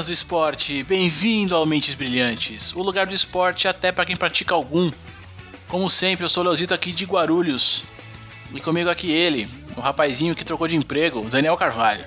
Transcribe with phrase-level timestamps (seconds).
[0.00, 4.54] fãs do esporte, bem-vindo ao Mentes Brilhantes, o lugar do esporte até para quem pratica
[4.54, 4.90] algum.
[5.68, 7.84] Como sempre, eu sou o Leozito aqui de Guarulhos.
[8.54, 9.46] E comigo aqui ele,
[9.76, 12.04] o rapazinho que trocou de emprego, Daniel Carvalho.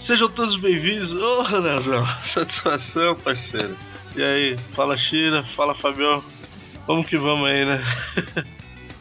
[0.00, 1.10] Sejam todos bem-vindos.
[1.10, 3.76] Ô, oh, Leozão, satisfação, parceiro.
[4.14, 6.22] E aí, fala China, fala Fabião.
[6.86, 7.82] Vamos que vamos aí, né?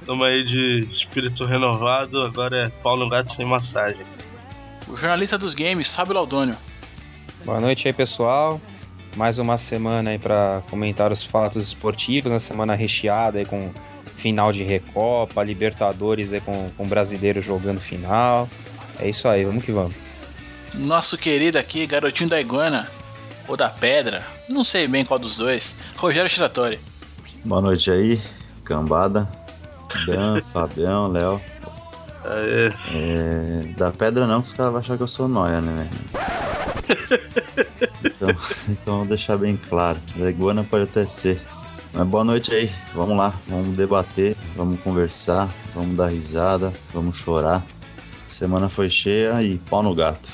[0.02, 4.04] Estamos aí de espírito renovado, agora é pau no gato sem massagem.
[4.88, 6.58] O jornalista dos games, Fábio Laudônio.
[7.46, 8.60] Boa noite aí, pessoal.
[9.18, 13.70] Mais uma semana aí para comentar os fatos esportivos, uma semana recheada aí com
[14.16, 18.48] final de Recopa, Libertadores aí com, com o brasileiro jogando final.
[18.98, 19.94] É isso aí, vamos que vamos.
[20.74, 22.90] Nosso querido aqui, garotinho da iguana,
[23.48, 26.80] ou da pedra, não sei bem qual dos dois, Rogério Shiratori.
[27.44, 28.22] Boa noite aí,
[28.64, 29.30] cambada.
[30.08, 31.42] Dan, Fabião, Léo.
[32.26, 35.90] É, da pedra não, que os caras vão achar que eu sou noia, né?
[38.24, 38.36] então,
[38.70, 40.00] então deixar bem claro.
[40.16, 41.42] Da iguana pode até ser.
[41.94, 47.64] Mas boa noite aí, vamos lá, vamos debater, vamos conversar, vamos dar risada, vamos chorar.
[48.28, 50.28] Semana foi cheia e pau no gato.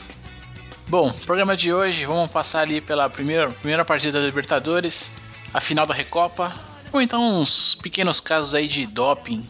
[0.88, 5.12] Bom, programa de hoje, vamos passar ali pela primeira, primeira partida da Libertadores,
[5.54, 6.52] a final da Recopa,
[6.94, 9.42] ou então uns pequenos casos aí de doping,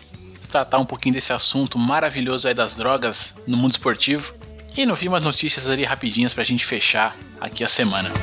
[0.52, 4.34] tratar um pouquinho desse assunto maravilhoso aí das drogas no mundo esportivo.
[4.80, 8.13] E no fim umas notícias ali rapidinhas pra gente fechar aqui a semana.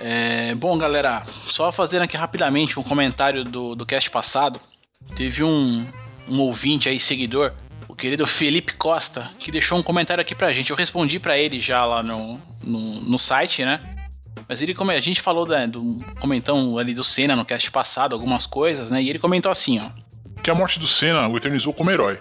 [0.00, 4.60] É, bom, galera, só fazendo aqui rapidamente um comentário do, do cast passado.
[5.16, 5.84] Teve um,
[6.28, 7.52] um ouvinte aí, seguidor,
[7.88, 10.70] o querido Felipe Costa, que deixou um comentário aqui pra gente.
[10.70, 13.80] Eu respondi para ele já lá no, no, no, site, né?
[14.48, 18.14] Mas ele, como a gente falou da, do comentão ali do Senna no cast passado,
[18.14, 19.02] algumas coisas, né?
[19.02, 19.90] E ele comentou assim, ó.
[20.42, 22.20] Que a morte do Senna o eternizou como herói.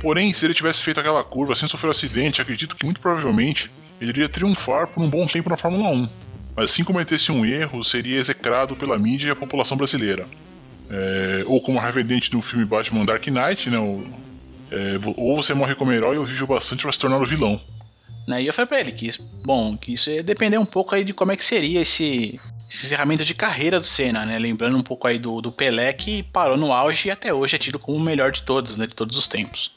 [0.00, 3.70] Porém, se ele tivesse feito aquela curva sem sofrer um acidente, acredito que muito provavelmente
[4.00, 6.08] ele iria triunfar por um bom tempo na Fórmula 1.
[6.56, 10.26] Mas assim cometesse um erro, seria execrado pela mídia e a população brasileira.
[10.90, 13.78] É, ou como a evidente no filme Batman Dark Knight, né,
[14.70, 17.60] é, ou você morre como herói ou vive bastante para se tornar o vilão.
[18.28, 18.42] Né?
[18.42, 19.10] E eu falei pra ele que,
[19.42, 22.84] bom, que isso ia depender um pouco aí de como é que seria esse, esse
[22.84, 24.38] encerramento de carreira do Senna, né?
[24.38, 27.58] Lembrando um pouco aí do, do Pelé que parou no auge e até hoje é
[27.58, 28.86] tido como o melhor de todos, né?
[28.86, 29.74] De todos os tempos.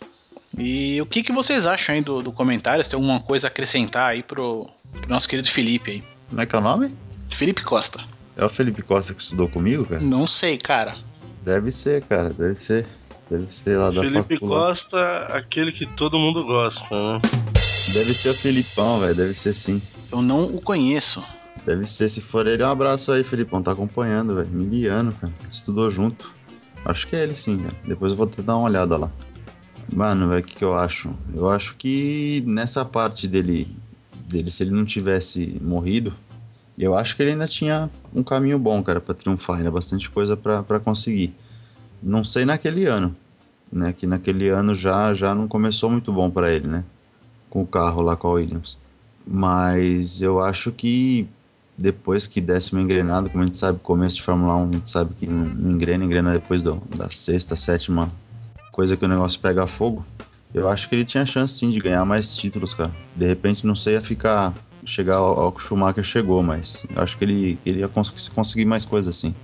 [0.57, 2.83] E o que, que vocês acham aí do, do comentário?
[2.83, 4.69] Se tem alguma coisa a acrescentar aí pro,
[4.99, 6.03] pro nosso querido Felipe aí.
[6.27, 6.93] Como é que é o nome?
[7.29, 8.03] Felipe Costa.
[8.35, 10.01] É o Felipe Costa que estudou comigo, cara?
[10.01, 10.97] Não sei, cara.
[11.45, 12.85] Deve ser, cara, deve ser.
[13.29, 17.21] Deve ser lá da Felipe Costa, aquele que todo mundo gosta, né?
[17.93, 19.13] Deve ser o Filipão, velho.
[19.13, 19.81] Deve ser sim.
[20.09, 21.21] Eu não o conheço.
[21.65, 22.63] Deve ser, se for ele.
[22.63, 23.61] Um abraço aí, Filipão.
[23.61, 24.49] Tá acompanhando, velho.
[24.49, 25.33] Miliano, cara.
[25.49, 26.33] Estudou junto.
[26.85, 27.75] Acho que é ele sim, cara.
[27.85, 29.11] Depois eu vou ter dar uma olhada lá.
[29.91, 31.13] Mano, velho, o que, que eu acho?
[31.35, 33.67] Eu acho que nessa parte dele,
[34.29, 36.13] dele, se ele não tivesse morrido,
[36.79, 39.57] eu acho que ele ainda tinha um caminho bom, cara, para triunfar.
[39.57, 41.35] Ainda bastante coisa para conseguir.
[42.01, 43.13] Não sei naquele ano,
[43.69, 43.91] né?
[43.91, 46.85] Que naquele ano já já não começou muito bom para ele, né?
[47.51, 48.79] Com o carro lá com a Williams.
[49.27, 51.27] Mas eu acho que
[51.77, 54.89] depois que desce uma engrenada, como a gente sabe, começo de Fórmula 1, a gente
[54.89, 58.11] sabe que não engrena, engrena depois do, da sexta, sétima
[58.71, 60.03] coisa que o negócio pega fogo.
[60.53, 62.91] Eu acho que ele tinha chance sim de ganhar mais títulos, cara.
[63.15, 67.23] De repente, não sei a ficar chegar ao, que o Schumacher chegou, mas acho que
[67.23, 69.35] ele, ele ia conseguir mais coisas assim.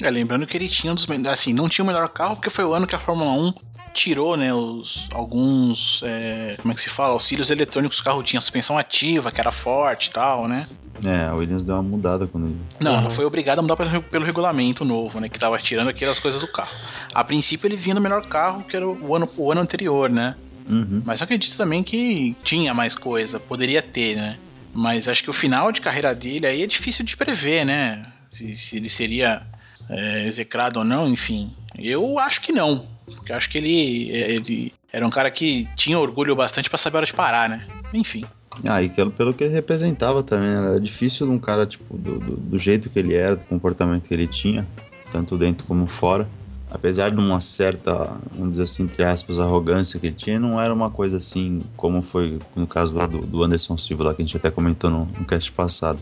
[0.00, 2.64] É, lembrando que ele tinha um dos assim, não tinha o melhor carro porque foi
[2.64, 3.54] o ano que a Fórmula 1
[3.94, 8.22] tirou, né, os alguns, é, como é que se fala, auxílios eletrônicos que o carro
[8.24, 10.66] tinha, suspensão ativa, que era forte e tal, né?
[11.04, 12.56] É, a Williams deu uma mudada quando ele...
[12.80, 16.18] Não, não foi obrigado a mudar pelo, pelo regulamento novo, né, que tava tirando aquelas
[16.18, 16.76] coisas do carro.
[17.14, 20.34] A princípio ele vinha no melhor carro que era o ano, o ano anterior, né?
[20.68, 21.02] Uhum.
[21.04, 24.38] Mas eu acredito também que tinha mais coisa, poderia ter, né?
[24.72, 28.06] Mas acho que o final de carreira dele aí é difícil de prever, né?
[28.30, 29.42] Se, se ele seria
[29.88, 31.52] é, execrado ou não, enfim.
[31.76, 32.86] Eu acho que não.
[33.06, 36.96] Porque eu acho que ele, ele era um cara que tinha orgulho bastante para saber
[36.96, 37.66] a hora de parar, né?
[37.92, 38.24] Enfim.
[38.64, 40.68] Ah, e pelo, pelo que ele representava também, né?
[40.68, 44.14] era difícil um cara, tipo, do, do, do, jeito que ele era, do comportamento que
[44.14, 44.66] ele tinha,
[45.10, 46.28] tanto dentro como fora.
[46.70, 50.72] Apesar de uma certa, vamos dizer assim, entre aspas, arrogância que ele tinha, não era
[50.72, 54.24] uma coisa assim, como foi no caso lá do, do Anderson Silva, lá que a
[54.24, 56.00] gente até comentou no, no cast passado.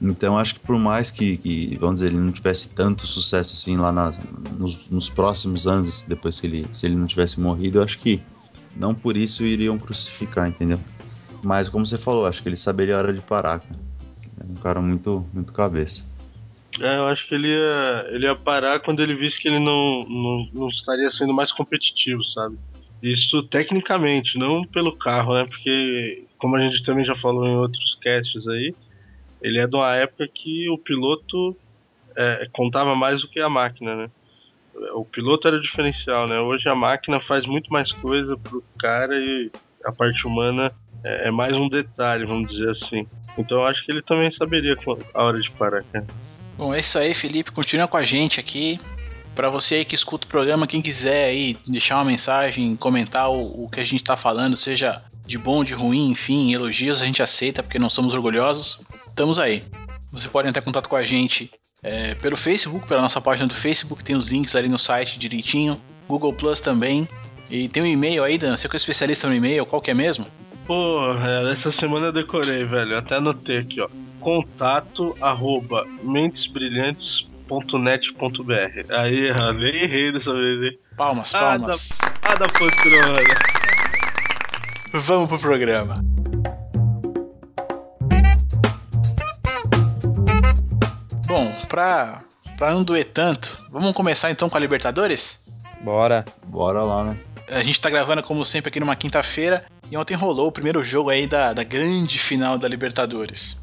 [0.00, 3.76] Então acho que por mais que, que, vamos dizer, ele não tivesse tanto sucesso assim
[3.76, 4.12] lá na,
[4.58, 8.20] nos, nos, próximos anos, depois que ele, se ele não tivesse morrido, eu acho que
[8.76, 10.78] não por isso iriam crucificar, entendeu?
[11.42, 13.80] Mas como você falou, acho que ele saberia a hora de parar, cara.
[14.40, 16.04] É um cara muito, muito cabeça.
[16.80, 20.04] É, eu acho que ele ia, ele ia parar quando ele visse que ele não,
[20.06, 22.58] não, não estaria sendo mais competitivo, sabe?
[23.02, 25.46] Isso tecnicamente, não pelo carro, né?
[25.46, 28.74] Porque, como a gente também já falou em outros casts aí,
[29.40, 31.56] ele é de uma época que o piloto
[32.16, 34.10] é, contava mais do que a máquina, né?
[34.94, 36.38] O piloto era o diferencial, né?
[36.38, 39.50] Hoje a máquina faz muito mais coisa pro cara e
[39.84, 40.72] a parte humana
[41.02, 43.06] é, é mais um detalhe, vamos dizer assim.
[43.38, 44.74] Então eu acho que ele também saberia
[45.14, 46.06] a hora de parar, cara.
[46.56, 47.52] Bom, é isso aí, Felipe.
[47.52, 48.80] Continua com a gente aqui.
[49.36, 53.64] Para você aí que escuta o programa, quem quiser aí deixar uma mensagem, comentar o,
[53.64, 57.22] o que a gente tá falando, seja de bom, de ruim, enfim, elogios, a gente
[57.22, 58.80] aceita porque não somos orgulhosos.
[59.06, 59.62] Estamos aí.
[60.10, 61.50] Você pode entrar em contato com a gente
[61.82, 65.78] é, pelo Facebook, pela nossa página do Facebook, tem os links ali no site direitinho.
[66.08, 67.06] Google Plus também.
[67.50, 69.94] E tem um e-mail aí, Dan, você que é especialista no e-mail, qual que é
[69.94, 70.26] mesmo?
[70.64, 72.96] Pô, é, essa semana eu decorei, velho.
[72.96, 73.88] Até anotei aqui, ó.
[74.18, 78.94] Contato arroba mentesbrilhantes .net.br.
[78.94, 80.78] Aí, nem errei dessa vez, hein?
[80.96, 81.90] Palmas, palmas.
[82.22, 82.46] Ah, da, ah, da.
[84.98, 86.04] Vamos pro programa.
[91.26, 92.22] Bom, pra,
[92.56, 95.44] pra não doer tanto, vamos começar então com a Libertadores?
[95.82, 96.24] Bora.
[96.46, 97.16] Bora lá, né?
[97.48, 99.64] A gente tá gravando, como sempre, aqui numa quinta-feira.
[99.90, 103.56] E ontem rolou o primeiro jogo aí da, da grande final da Libertadores.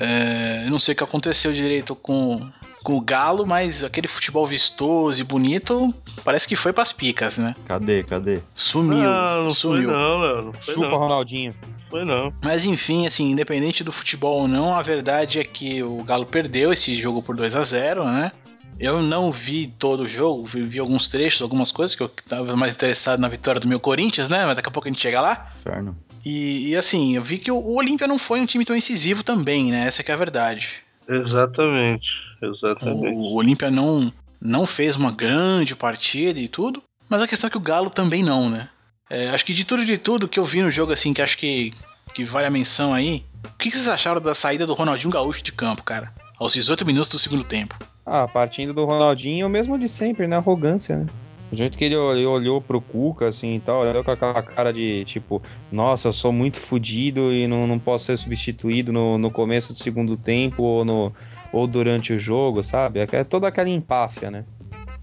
[0.00, 2.40] É, eu não sei o que aconteceu direito com,
[2.84, 5.92] com o Galo, mas aquele futebol vistoso e bonito
[6.24, 7.56] parece que foi pras picas, né?
[7.66, 8.40] Cadê, cadê?
[8.54, 9.88] Sumiu, não, não sumiu.
[9.88, 10.98] Foi não, não, não foi Chupa não.
[10.98, 11.54] Ronaldinho.
[11.90, 12.32] Foi não.
[12.42, 16.72] Mas enfim, assim, independente do futebol ou não, a verdade é que o Galo perdeu
[16.72, 18.30] esse jogo por 2 a 0 né?
[18.78, 22.54] Eu não vi todo o jogo, vi, vi alguns trechos, algumas coisas que eu tava
[22.54, 24.46] mais interessado na vitória do meu Corinthians, né?
[24.46, 25.50] Mas daqui a pouco a gente chega lá.
[25.58, 25.96] Inferno.
[26.28, 29.22] E, e, assim, eu vi que o, o Olímpia não foi um time tão incisivo
[29.22, 29.86] também, né?
[29.86, 30.74] Essa que é a verdade.
[31.08, 32.06] Exatamente,
[32.42, 33.16] exatamente.
[33.16, 37.50] O, o Olímpia não, não fez uma grande partida e tudo, mas a questão é
[37.50, 38.68] que o Galo também não, né?
[39.08, 41.38] É, acho que de tudo de tudo que eu vi no jogo, assim, que acho
[41.38, 41.72] que,
[42.14, 45.42] que vale a menção aí, o que, que vocês acharam da saída do Ronaldinho Gaúcho
[45.42, 46.12] de campo, cara?
[46.38, 47.74] Aos 18 minutos do segundo tempo.
[48.04, 50.36] Ah, partindo do Ronaldinho, o mesmo de sempre, né?
[50.36, 51.06] Arrogância, né?
[51.50, 54.72] O jeito que ele olhou, olhou pro Cuca, assim e tal, olhou com aquela cara
[54.72, 55.42] de tipo,
[55.72, 59.78] nossa, eu sou muito fodido e não, não posso ser substituído no, no começo do
[59.78, 61.12] segundo tempo ou, no,
[61.52, 63.00] ou durante o jogo, sabe?
[63.00, 64.44] É, toda aquela empáfia, né?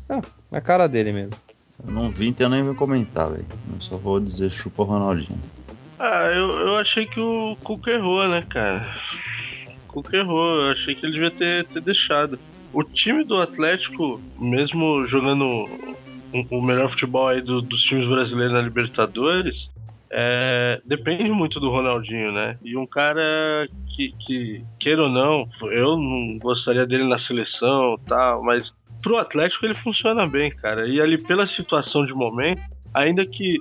[0.08, 0.22] Ah,
[0.52, 1.34] é a cara dele mesmo.
[1.84, 3.46] Eu não vi, então nem vou comentar, velho.
[3.74, 5.40] Eu só vou dizer chupa o Ronaldinho.
[6.00, 8.96] Ah, eu, eu achei que o Cuca errou, né, cara?
[9.84, 12.38] O Cuca errou, eu achei que ele devia ter, ter deixado.
[12.72, 15.66] O time do Atlético, mesmo jogando
[16.50, 19.70] o melhor futebol aí do, dos times brasileiros na Libertadores,
[20.12, 22.58] é, depende muito do Ronaldinho, né?
[22.64, 28.44] E um cara que, que, queira ou não, eu não gostaria dele na seleção tal,
[28.44, 30.88] mas pro Atlético ele funciona bem, cara.
[30.88, 32.62] E ali pela situação de momento,
[32.94, 33.58] ainda que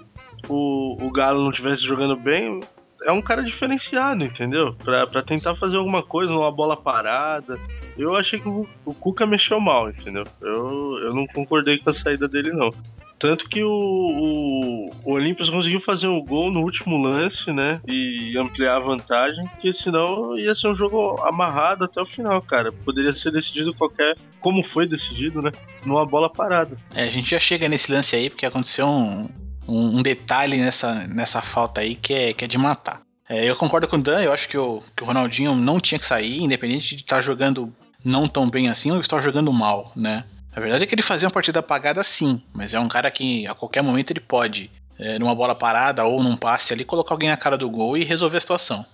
[0.48, 2.60] o, o Galo não estivesse jogando bem,
[3.04, 4.74] é um cara diferenciado, entendeu?
[4.82, 7.54] Pra, tentar fazer alguma coisa, uma bola parada.
[7.96, 10.24] Eu achei que o, o Cuca mexeu mal, entendeu?
[10.40, 12.70] Eu, eu não concordei com a saída dele, não.
[13.18, 17.80] Tanto que o, o, o conseguiu fazer um gol no último lance, né?
[17.86, 22.72] E ampliar a vantagem, que senão ia ser um jogo amarrado até o final, cara.
[22.72, 24.14] Poderia ser decidido qualquer.
[24.40, 25.50] Como foi decidido, né?
[25.86, 26.76] Numa bola parada.
[26.94, 29.28] É, a gente já chega nesse lance aí, porque aconteceu um,
[29.66, 33.02] um, um detalhe nessa, nessa falta aí que é, que é de matar.
[33.28, 35.98] É, eu concordo com o Dan, eu acho que o, que o Ronaldinho não tinha
[35.98, 40.24] que sair, independente de estar jogando não tão bem assim ou estar jogando mal, né?
[40.54, 43.46] A verdade é que ele fazia uma partida apagada sim, mas é um cara que
[43.46, 47.28] a qualquer momento ele pode, é, numa bola parada ou num passe ali, colocar alguém
[47.28, 48.86] na cara do gol e resolver a situação.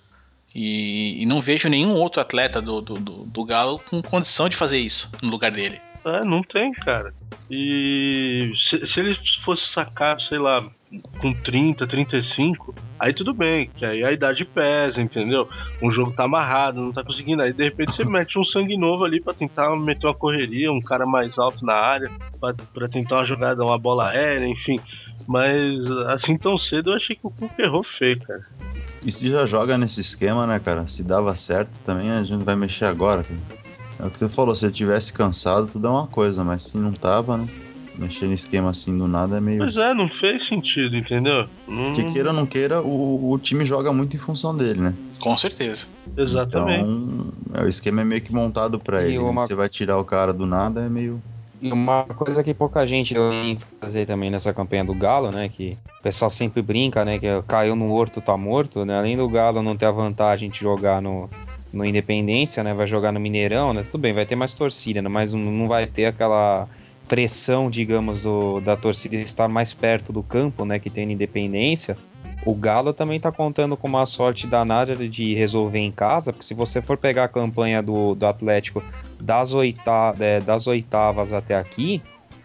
[0.54, 4.56] E, e não vejo nenhum outro atleta do, do, do, do Galo com condição de
[4.56, 5.80] fazer isso no lugar dele.
[6.04, 7.12] É, não tem, cara.
[7.50, 9.14] E se, se ele
[9.44, 10.64] fosse sacar, sei lá,
[11.20, 15.48] com 30, 35, aí tudo bem, que aí a idade pesa, entendeu?
[15.82, 17.42] Um jogo tá amarrado, não tá conseguindo.
[17.42, 20.80] Aí de repente você mete um sangue novo ali para tentar meter uma correria, um
[20.80, 22.10] cara mais alto na área,
[22.72, 24.80] para tentar uma jogada, uma bola aérea, enfim.
[25.26, 25.78] Mas
[26.08, 28.44] assim tão cedo eu achei que o Cuca errou feio, cara.
[29.04, 30.86] E se já joga nesse esquema, né, cara?
[30.86, 33.69] Se dava certo também, a gente vai mexer agora, cara.
[34.02, 36.78] É o que você falou, se ele tivesse cansado, tudo é uma coisa, mas se
[36.78, 37.46] não tava, né?
[37.98, 39.58] Mexer no esquema assim do nada é meio.
[39.58, 41.46] Pois é, não fez sentido, entendeu?
[41.68, 41.92] Não...
[41.92, 44.94] Que queira ou não queira, o, o time joga muito em função dele, né?
[45.20, 45.86] Com certeza.
[46.16, 46.88] Exatamente.
[46.88, 49.18] Então, é, o esquema é meio que montado para ele.
[49.18, 49.24] Né?
[49.24, 49.42] uma...
[49.42, 51.20] Você vai tirar o cara do nada, é meio.
[51.60, 55.50] E uma coisa que pouca gente deu em fazer também nessa campanha do Galo, né?
[55.50, 57.18] Que o pessoal sempre brinca, né?
[57.18, 58.98] Que caiu no horto, tá morto, né?
[58.98, 61.28] Além do Galo não ter a vantagem de jogar no,
[61.72, 62.74] no Independência, né?
[62.74, 63.84] Vai jogar no Mineirão, né?
[63.90, 65.08] Tudo bem, vai ter mais torcida, né?
[65.08, 66.68] mas não vai ter aquela
[67.08, 70.78] pressão, digamos, do, da torcida estar mais perto do campo, né?
[70.78, 71.96] Que tem na Independência.
[72.46, 76.54] O Galo também está contando com uma sorte danada de resolver em casa, porque se
[76.54, 78.82] você for pegar a campanha do, do Atlético
[79.22, 82.00] das, oita, é, das oitavas até aqui,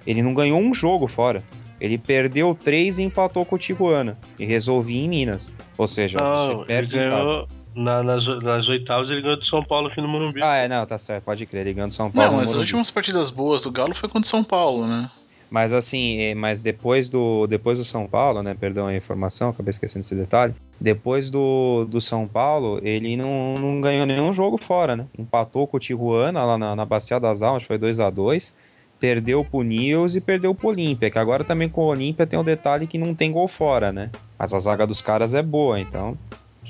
[0.05, 1.43] ele não ganhou um jogo fora.
[1.79, 4.17] Ele perdeu três e empatou com o Tijuana.
[4.39, 5.51] E resolvi em Minas.
[5.77, 7.23] Ou seja, Não, você perde ele em casa.
[7.23, 10.41] ganhou na- nas, nas oitavas, ele ganhou do São Paulo aqui no Morumbi.
[10.41, 11.61] Ah, é, não, tá certo, pode crer.
[11.61, 12.31] Ele ganhou do São Paulo.
[12.31, 15.09] Não, mas as últimas partidas boas do Galo foi contra o São Paulo, né?
[15.49, 18.55] Mas assim, é, mas depois do, depois do São Paulo, né?
[18.59, 20.55] Perdão a informação, acabei esquecendo esse detalhe.
[20.81, 25.05] Depois do, do São Paulo, ele não, não ganhou nenhum jogo fora, né?
[25.17, 28.53] Empatou com o Tijuana lá na, na Bacia das Almas, foi 2 a 2
[28.99, 32.43] Perdeu pro Nils e perdeu pro Olímpia, que agora também com o Olímpia tem o
[32.43, 34.09] detalhe que não tem gol fora, né?
[34.39, 36.17] Mas a zaga dos caras é boa, então,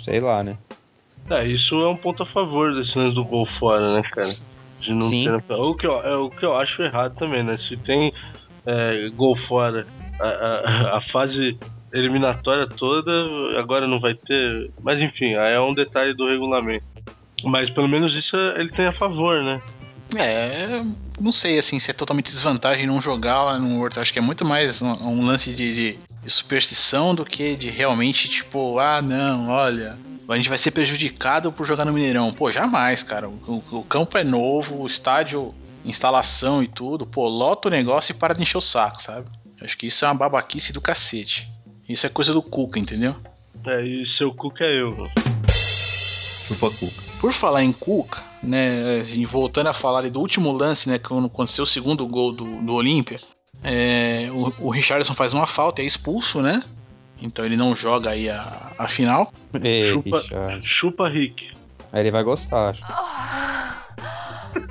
[0.03, 0.57] sei lá, né?
[1.29, 4.29] É, isso é um ponto a favor desse lance do gol fora, né, cara?
[4.81, 5.25] De não Sim.
[5.47, 5.53] ter.
[5.53, 7.57] O que, eu, é o que eu acho errado também, né?
[7.57, 8.13] Se tem
[8.65, 9.87] é, gol fora,
[10.19, 11.57] a, a- a fase
[11.93, 13.11] eliminatória toda,
[13.59, 14.69] agora não vai ter.
[14.83, 16.85] Mas enfim, aí é um detalhe do regulamento.
[17.43, 19.59] Mas pelo menos isso é- ele tem a favor, né?
[20.15, 20.83] É,
[21.19, 23.99] não sei assim se é totalmente desvantagem não jogar lá no Horto.
[23.99, 28.29] Acho que é muito mais um, um lance de- de superstição do que de realmente,
[28.29, 32.33] tipo, ah, não, olha, a gente vai ser prejudicado por jogar no Mineirão.
[32.33, 33.29] Pô, jamais, cara.
[33.29, 35.53] O, o- campo é novo, o estádio,
[35.83, 37.05] instalação e tudo.
[37.05, 39.27] Pô, lota o negócio e para de encher o saco, sabe?
[39.61, 41.47] Acho que isso é uma babaquice do cacete.
[41.87, 43.15] Isso é coisa do Cuca, entendeu?
[43.65, 44.91] É, e seu Cuca é eu.
[46.47, 47.03] Chupa cuca.
[47.19, 51.25] Por falar em Cuca, né, assim, voltando a falar ali do último lance, né, quando
[51.25, 53.19] aconteceu o segundo gol do, do Olímpia,
[53.63, 56.63] é, o, o Richardson faz uma falta e é expulso, né?
[57.21, 59.33] Então ele não joga aí a, a final.
[59.63, 60.67] Ei, Chupa- Richard.
[60.67, 61.51] Chupa Rick.
[61.91, 62.81] Aí ele vai gostar, acho.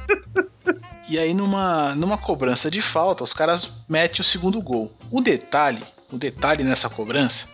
[1.09, 4.91] E aí numa, numa cobrança de falta, os caras metem o segundo gol.
[5.11, 7.47] O detalhe, o detalhe nessa cobrança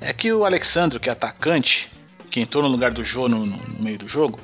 [0.00, 1.88] é que o Alexandre, que é atacante,
[2.30, 4.40] que entrou no lugar do Jô no, no- no meio do jogo,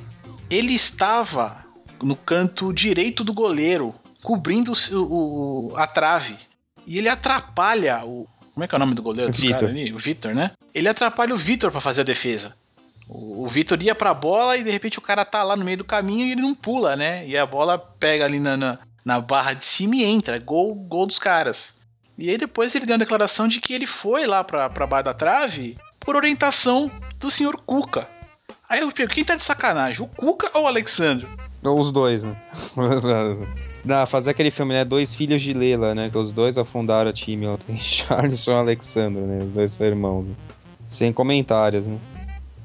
[0.49, 1.63] ele estava
[2.01, 3.93] no canto direito do goleiro,
[4.23, 6.37] cobrindo o o- a trave.
[6.87, 8.27] E ele atrapalha o.
[8.53, 9.59] Como é que é o nome do goleiro dos Vitor.
[9.59, 9.93] caras ali?
[9.93, 10.51] O Vitor, né?
[10.73, 12.55] Ele atrapalha o Vitor pra fazer a defesa.
[13.07, 15.77] O, o Vitor ia pra bola e de repente o cara tá lá no meio
[15.77, 17.27] do caminho e ele não pula, né?
[17.27, 20.37] E a bola pega ali na, na, na barra de cima e entra.
[20.39, 21.73] Gol, gol dos caras.
[22.17, 25.01] E aí depois ele deu uma declaração de que ele foi lá pra, pra barra
[25.01, 28.07] da trave por orientação do senhor Cuca.
[28.69, 30.03] Aí eu pergunto, quem tá de sacanagem?
[30.05, 31.27] O Cuca ou o Alexandre?
[31.65, 32.35] Os dois, né?
[33.85, 34.83] Não, fazer aquele filme, né?
[34.85, 36.09] Dois filhos de Leila, né?
[36.09, 37.75] Que os dois afundaram o time ontem.
[37.79, 39.39] Charles e o Alexandre, né?
[39.43, 40.25] Os dois irmãos.
[40.25, 40.35] né?
[40.87, 41.97] Sem comentários, né?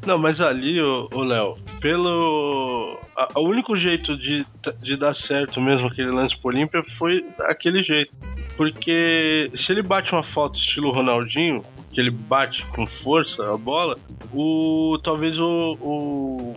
[0.07, 2.99] Não, mas ali, ô, Léo, pelo.
[3.17, 4.47] a- O único jeito de,
[4.81, 8.13] de dar certo mesmo aquele lance pro Olímpia foi aquele jeito.
[8.57, 11.63] Porque se ele bate uma falta estilo Ronaldinho,
[11.93, 13.97] que ele bate com força a bola,
[14.33, 16.53] o talvez o, o,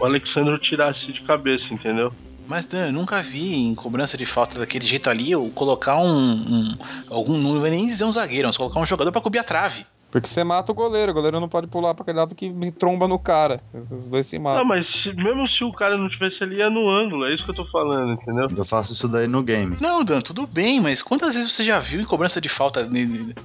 [0.00, 2.12] o Alexandre tirasse de cabeça, entendeu?
[2.48, 6.32] Mas Dan, eu nunca vi em cobrança de falta daquele jeito ali eu colocar um.
[6.32, 6.78] um
[7.10, 7.36] algum.
[7.36, 9.84] Não vai nem dizer um zagueiro, mas colocar um jogador pra cobrir a trave.
[10.12, 12.70] Porque você mata o goleiro, o goleiro não pode pular pra aquele lado que me
[12.70, 13.60] tromba no cara.
[13.74, 14.64] Os dois se Não, matam.
[14.64, 17.50] mas se- mesmo se o cara não tivesse ali, é no ângulo, é isso que
[17.50, 18.46] eu tô falando, entendeu?
[18.56, 19.76] Eu faço isso daí no game.
[19.80, 22.88] Não, Dan, tudo bem, mas quantas vezes você já viu em cobrança de falta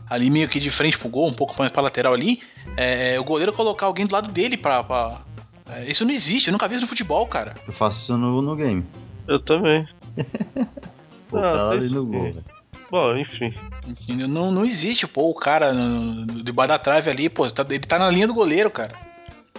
[0.08, 2.40] ali meio que de frente pro gol, um pouco mais pra lateral ali,
[2.78, 4.84] é, o goleiro colocar alguém do lado dele pra.
[4.84, 5.22] pra-
[5.88, 7.54] isso não existe, eu nunca vi isso no futebol, cara.
[7.68, 8.86] Eu faço isso no, no game.
[9.28, 9.88] Eu também.
[11.30, 12.44] Pô, Ah, tá ali no gol, velho.
[12.90, 13.54] Bom, enfim.
[14.28, 15.72] Não, não existe, pô, o cara
[16.44, 18.92] debaixo da trave ali, pô, tá- ele tá na linha do goleiro, cara.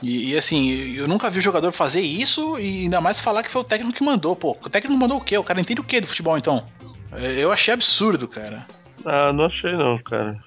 [0.02, 3.50] E, e, assim, eu nunca vi o jogador fazer isso e ainda mais falar que
[3.50, 4.50] foi o técnico que mandou, pô.
[4.62, 5.38] O técnico mandou o quê?
[5.38, 6.66] O cara entende o quê do futebol, então?
[7.12, 8.66] É, Eu achei absurdo, cara.
[9.07, 10.38] Ah, não achei não, cara.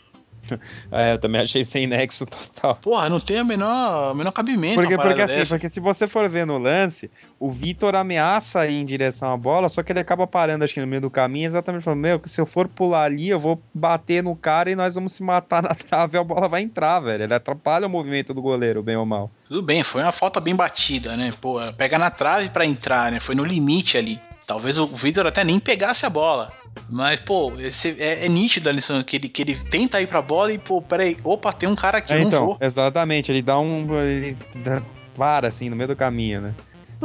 [0.92, 2.76] É, eu também achei sem nexo total.
[2.76, 5.56] Porra, não tem o menor, o menor cabimento Porque, porque assim, dessa.
[5.56, 7.10] porque se você for ver no lance,
[7.40, 10.80] o Vitor ameaça ir em direção à bola, só que ele acaba parando, acho que
[10.80, 13.62] no meio do caminho, exatamente falando, meu, que se eu for pular ali, eu vou
[13.74, 17.24] bater no cara e nós vamos se matar na trave, a bola vai entrar, velho.
[17.24, 19.30] Ele atrapalha o movimento do goleiro, bem ou mal.
[19.48, 21.34] Tudo bem, foi uma falta bem batida, né?
[21.42, 23.20] Pô, pega na trave pra entrar, né?
[23.20, 24.20] Foi no limite ali.
[24.48, 26.52] Talvez o Vitor até nem pegasse a bola.
[26.90, 30.52] Mas, pô, esse, é, é nítido ali que ele, que ele tenta ir pra bola
[30.54, 32.58] e, pô, peraí, opa, tem um cara aqui, É, então, vou.
[32.62, 33.88] exatamente, ele dá um.
[34.02, 34.82] Ele dá-
[35.16, 36.54] para assim no meio do caminho, né?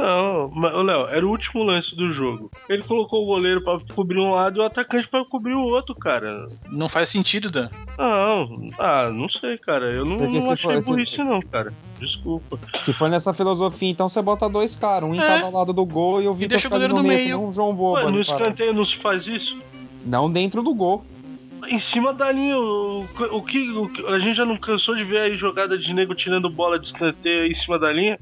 [0.00, 2.50] Não, mas, ô, Léo, era o último lance do jogo.
[2.68, 5.94] Ele colocou o goleiro pra cobrir um lado e o atacante pra cobrir o outro,
[5.94, 6.48] cara.
[6.70, 7.68] Não faz sentido, Dan.
[7.98, 9.92] Não, ah, não sei, cara.
[9.92, 11.72] Eu não, não se achei for- se- burrice, não, cara.
[11.98, 12.58] Desculpa.
[12.78, 15.26] Se for nessa filosofia, então você bota dois caras, um em É.
[15.26, 17.40] cada lado do gol e o Vitor deixa o fica goleiro no no meio, meio.
[17.40, 19.60] um João Bobo Ué, ali no escanteio não se faz isso?
[20.04, 21.04] Não dentro do gol.
[21.68, 23.00] Em cima da linha, o,
[23.32, 26.14] o, que, o que- a gente já não cansou de ver aí jogada de nego
[26.14, 28.18] tirando bola de escanteio aí em cima da linha?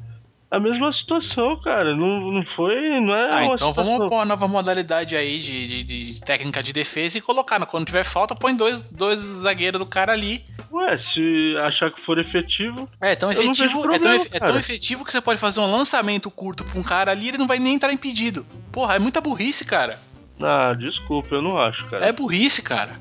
[0.51, 1.95] A mesma situação, cara.
[1.95, 2.75] Não, não foi.
[3.01, 3.85] Não é Ah, uma então situação.
[3.85, 7.65] vamos pôr uma nova modalidade aí de, de- de técnica de defesa e colocar.
[7.67, 10.43] Quando tiver falta, põe dois, dois zagueiros do cara ali.
[10.73, 12.89] Ué, se achar que for efetivo.
[12.99, 16.31] É tão efetivo, é, tão, problema, é tão efetivo que você pode fazer um lançamento
[16.31, 18.47] curto pra um cara ali e ele não vai nem entrar impedido.
[18.73, 20.01] Porra, é muita burrice, cara.
[20.41, 22.07] Ah, desculpa, eu não acho, cara.
[22.07, 22.99] É burrice, cara.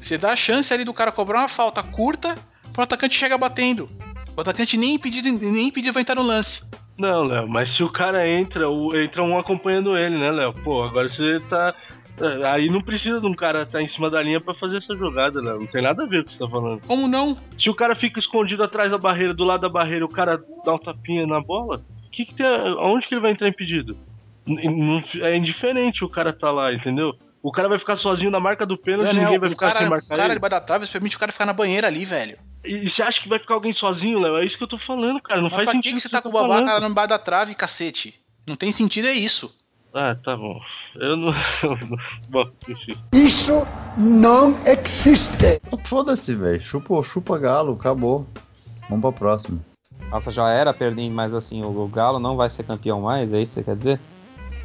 [0.00, 2.36] Você dá a chance ali do cara cobrar uma falta curta
[2.72, 3.88] pro atacante chegar batendo.
[4.36, 6.62] O atacante nem impedido, nem impedido vai entrar no lance.
[6.98, 10.52] Não, Léo, mas se o cara entra, o- entra um acompanhando ele, né, Léo?
[10.64, 11.72] Pô, agora você tá.
[12.20, 14.92] é, Aí não precisa de um cara estar em cima da linha pra fazer essa
[14.94, 15.60] jogada, Léo.
[15.60, 16.80] Não tem nada a ver com o que você tá falando.
[16.86, 17.36] Como não?
[17.56, 20.74] Se o cara fica escondido atrás da barreira, do lado da barreira, o cara dá
[20.74, 23.96] um tapinha na bola, que que tem, aonde que ele vai entrar impedido?
[25.22, 27.12] É indiferente o cara tá lá, entendeu?
[27.42, 29.78] O cara vai ficar sozinho na marca do pênalti, Daniel, ninguém vai o ficar cara,
[29.78, 30.34] sem o marcar cara ele.
[30.34, 32.36] debaixo da trave permite o cara ficar na banheira ali, velho.
[32.64, 34.36] E, você acha que vai ficar alguém sozinho, Léo?
[34.38, 35.40] É isso que eu tô falando, cara.
[35.40, 35.94] Não Mas faz pra que, sentido.
[35.94, 36.82] que você tá com o babaca falando.
[36.82, 38.14] lá no bar da trave, cacete?
[38.46, 39.54] Não tem sentido, é isso.
[39.94, 40.60] Ah, tá bom.
[40.96, 41.32] Eu não.
[42.28, 42.94] bom, enfim.
[43.12, 45.60] Isso não existe.
[45.84, 46.60] Foda-se, velho.
[46.60, 48.26] Chupa, chupa galo, acabou.
[48.88, 49.60] Vamos pra próxima.
[50.10, 53.42] Nossa, já era perdendo, mas assim, o, o Galo não vai ser campeão mais, é
[53.42, 54.00] isso que você quer dizer?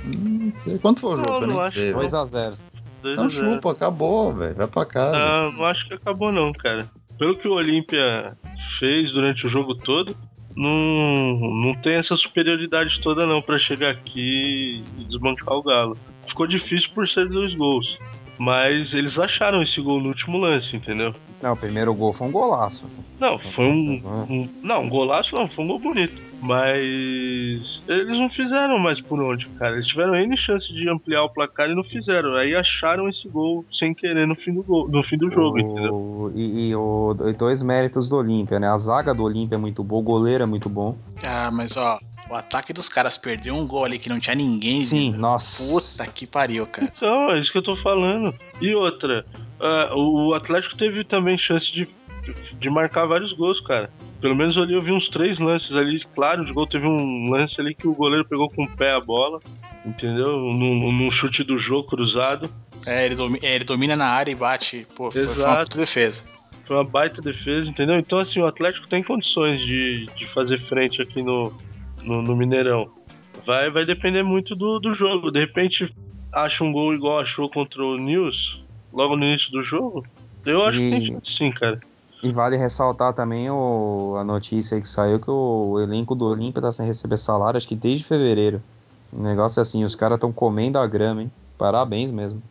[0.06, 0.78] Hum, não sei.
[0.80, 1.32] Quanto foi o jogo?
[1.32, 2.00] Não, eu nem sei, não.
[2.00, 2.12] velho.
[2.12, 2.54] 2x0.
[3.02, 3.54] Dois Então a zero.
[3.54, 4.56] chupa, acabou, velho.
[4.56, 5.18] Vai pra casa.
[5.18, 6.90] Ah, não acho que acabou não, cara.
[7.18, 8.36] Pelo que o Olímpia
[8.80, 10.16] fez durante o jogo todo,
[10.56, 15.98] não, não tem essa superioridade toda não pra chegar aqui e desbancar o Galo.
[16.28, 17.98] Ficou difícil por ser dois gols.
[18.40, 21.14] Mas eles acharam esse gol no último lance, entendeu?
[21.42, 22.84] Não, o primeiro gol foi um golaço.
[23.20, 26.33] Não, foi um, um- Não, um golaço não, foi um gol bonito.
[26.44, 27.82] Mas.
[27.88, 29.74] Eles não fizeram mais por onde, cara.
[29.76, 32.36] Eles tiveram N chance de ampliar o placar e não fizeram.
[32.36, 35.94] Aí acharam esse gol sem querer no fim do, gol, no fim do jogo, entendeu?
[35.94, 38.68] O- e, e o, e dois méritos do Olímpia, né?
[38.68, 40.98] A zaga do Olímpia é muito boa, o goleiro é muito bom.
[41.24, 44.82] Ah, mas ó, o ataque dos caras perdeu um gol ali que não tinha ninguém.
[44.82, 45.22] Sim, velho.
[45.22, 45.64] nossa.
[45.72, 46.92] Puta que pariu, cara.
[46.96, 48.34] Então, é isso que eu tô falando.
[48.62, 49.26] E outra,
[49.96, 51.88] o o Atlético teve também chance de,
[52.60, 53.90] de marcar vários gols, cara.
[54.24, 56.66] Pelo menos ali eu vi uns três lances ali, claro, de gol.
[56.66, 59.38] Teve um lance ali que o goleiro pegou com o pé a bola,
[59.86, 60.38] entendeu?
[60.40, 62.50] Num, num chute do jogo cruzado.
[62.86, 64.88] É ele, domi- é, ele domina na área e bate.
[64.96, 66.24] Pô, foi, foi uma puta defesa.
[66.66, 68.00] Foi uma baita defesa, entendeu?
[68.00, 71.52] Então, assim, o Atlético tem condições de, de fazer frente aqui no,
[72.02, 72.90] no, no Mineirão.
[73.46, 75.32] Vai, vai depender muito do, do jogo.
[75.32, 75.94] De repente,
[76.32, 80.06] acha um gol igual achou contra o News, logo no início do jogo.
[80.46, 81.82] Eu acho que tem chance sim, cara.
[82.24, 86.62] E vale ressaltar também o, a notícia aí que saiu que o elenco do Olímpia
[86.62, 88.64] tá sem receber salário, acho que desde fevereiro.
[89.12, 91.32] O negócio é assim, os caras estão comendo a grama, hein?
[91.58, 92.42] Parabéns mesmo.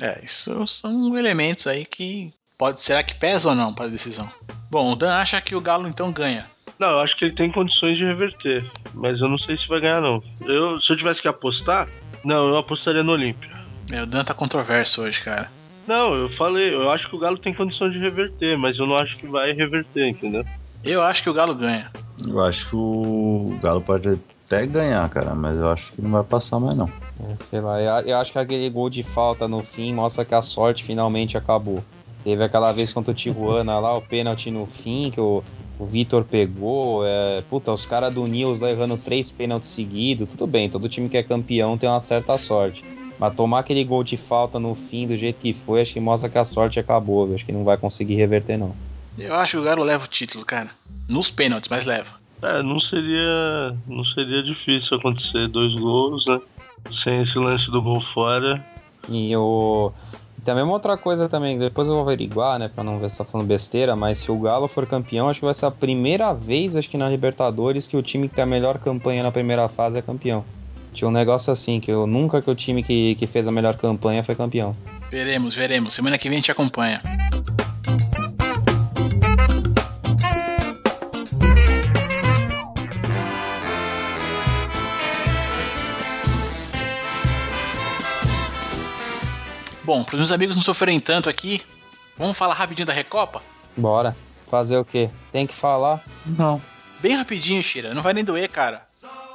[0.00, 2.32] É, isso são elementos aí que.
[2.56, 4.28] Pode, será que pesa ou não para a decisão?
[4.70, 6.46] Bom, o Dan acha que o Galo então ganha.
[6.78, 8.64] Não, eu acho que ele tem condições de reverter.
[8.94, 10.22] Mas eu não sei se vai ganhar, não.
[10.46, 11.86] Eu, se eu tivesse que apostar,
[12.24, 13.50] não, eu apostaria no Olímpia.
[13.92, 15.50] É, o Dan tá controverso hoje, cara.
[15.90, 18.94] Não, eu falei, eu acho que o Galo tem condições de reverter, mas eu não
[18.94, 20.44] acho que vai reverter, entendeu?
[20.84, 21.90] Eu acho que o Galo ganha.
[22.24, 26.22] Eu acho que o Galo pode até ganhar, cara, mas eu acho que não vai
[26.22, 26.86] passar mais, não.
[26.86, 30.32] É, sei lá, eu, eu acho que aquele gol de falta no fim mostra que
[30.32, 31.82] a sorte finalmente acabou.
[32.22, 35.42] Teve aquela vez contra o Tijuana lá, o pênalti no fim, que o,
[35.76, 37.04] o Vitor pegou.
[37.04, 40.28] É, puta, os caras do Nils lá errando três pênaltis seguidos.
[40.28, 42.84] Tudo bem, todo time que é campeão tem uma certa sorte.
[43.20, 46.30] Mas tomar aquele gol de falta no fim do jeito que foi, acho que mostra
[46.30, 47.26] que a sorte acabou.
[47.26, 47.34] viu?
[47.34, 48.74] Acho que não vai conseguir reverter, não.
[49.18, 50.70] Eu acho que o Galo leva o título, cara.
[51.06, 52.08] Nos pênaltis, mas leva.
[52.42, 56.40] É, não seria, não seria difícil acontecer dois gols, né?
[57.04, 58.64] Sem esse lance do gol fora.
[59.10, 59.92] E o.
[60.38, 63.18] e Também uma outra coisa também, depois eu vou averiguar, né, pra não ver se
[63.18, 66.32] tá falando besteira, mas se o Galo for campeão, acho que vai ser a primeira
[66.32, 69.68] vez, acho que na Libertadores, que o time que tem a melhor campanha na primeira
[69.68, 70.42] fase é campeão.
[70.92, 73.76] Tinha um negócio assim, que eu nunca que o time que, que fez a melhor
[73.76, 74.76] campanha foi campeão.
[75.10, 75.94] Veremos, veremos.
[75.94, 77.02] Semana que vem a gente acompanha.
[89.84, 91.62] Bom, para os meus amigos não sofrerem tanto aqui,
[92.16, 93.42] vamos falar rapidinho da Recopa?
[93.76, 94.14] Bora.
[94.48, 95.08] Fazer o quê?
[95.32, 96.00] Tem que falar.
[96.26, 96.60] Não.
[97.00, 98.82] Bem rapidinho, Shira, não vai nem doer, cara.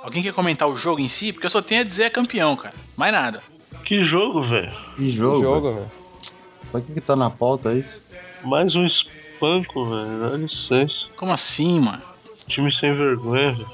[0.06, 1.34] Alguém quer comentar o jogo em si?
[1.34, 2.76] Porque eu só tenho a dizer é campeão, cara.
[2.96, 3.41] Mais nada.
[3.84, 4.72] Que jogo, velho.
[4.91, 5.41] Que Que jogo.
[5.41, 5.91] jogo, velho.
[6.72, 8.00] Pra que, que tá na pauta isso?
[8.44, 10.30] Mais um espanco, velho.
[10.30, 11.08] Dá licença.
[11.18, 12.04] Como assim, mano?
[12.48, 13.70] Time sem vergonha, velho.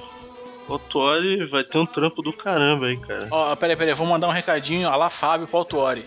[0.70, 3.28] O Tuori vai ter um trampo do caramba aí, cara.
[3.30, 6.06] Ó, peraí, peraí, vou mandar um recadinho a lá Fábio pro Altuori.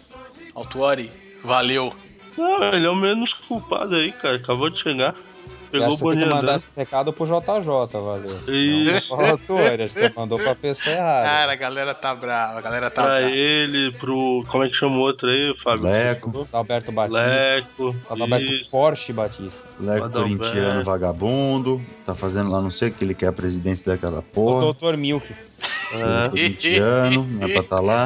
[0.54, 1.10] Altuori,
[1.44, 1.92] valeu.
[2.38, 4.37] Não, ele é o menos culpado aí, cara.
[4.37, 5.14] Acabou de chegar.
[5.74, 8.38] Pegou Acho o que você tem boninho que mandar esse recado pro JJ, valeu.
[8.46, 11.26] E Não, tu, acho que você mandou pra pessoa errada.
[11.26, 13.30] Cara, a galera tá brava, a galera tá pra brava.
[13.34, 14.44] ele, pro.
[14.46, 15.82] Como é que chama o outro aí, Fábio?
[15.82, 16.48] Leco.
[16.52, 17.26] Alberto Batista.
[17.26, 17.96] Leco.
[18.08, 18.70] Alberto Isso.
[18.70, 19.68] Porsche Batista.
[19.80, 21.82] Leco corintiano vagabundo.
[22.06, 24.72] Tá fazendo lá não sei o que ele quer a presidência daquela O porra.
[24.72, 24.96] Dr.
[24.96, 25.26] Milk.
[25.92, 26.28] É.
[26.28, 28.04] Corintiano, não é pra tá lá.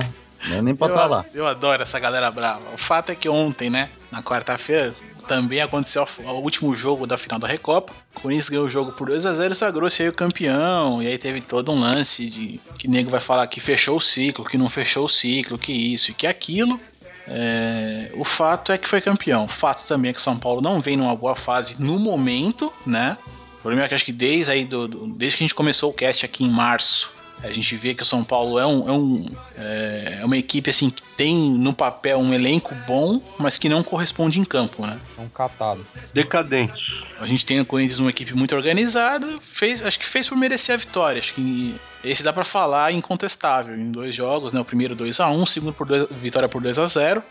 [0.49, 1.25] Não é nem pra eu, tá lá.
[1.35, 2.63] eu adoro essa galera brava.
[2.73, 4.95] O fato é que ontem, né, na quarta-feira,
[5.29, 7.93] também aconteceu o último jogo da final da Recopa.
[8.17, 11.01] O Corinthians ganhou o jogo por 2x0 e sagrou-se aí o campeão.
[11.03, 14.45] E aí teve todo um lance de que nego vai falar que fechou o ciclo,
[14.45, 16.81] que não fechou o ciclo, que isso e que aquilo.
[17.29, 19.45] É, o fato é que foi campeão.
[19.45, 23.17] O fato também é que São Paulo não vem numa boa fase no momento, né?
[23.59, 25.91] O problema é que acho que desde, aí do, do- desde que a gente começou
[25.91, 27.13] o cast aqui em março,
[27.43, 30.71] a gente vê que o São Paulo é, um, é, um, é, é uma equipe
[30.71, 34.99] assim que tem no papel um elenco bom, mas que não corresponde em campo, né?
[35.19, 35.87] Um catado.
[36.13, 37.07] Decadente.
[37.21, 40.75] A gente tem o Corinthians uma equipe muito organizada, fez, acho que fez por merecer
[40.75, 41.21] a vitória.
[41.21, 44.61] Acho que esse dá pra falar incontestável em dois jogos, né?
[44.61, 47.23] O primeiro 2 a 1, o segundo por dois, vitória por 2 a 0.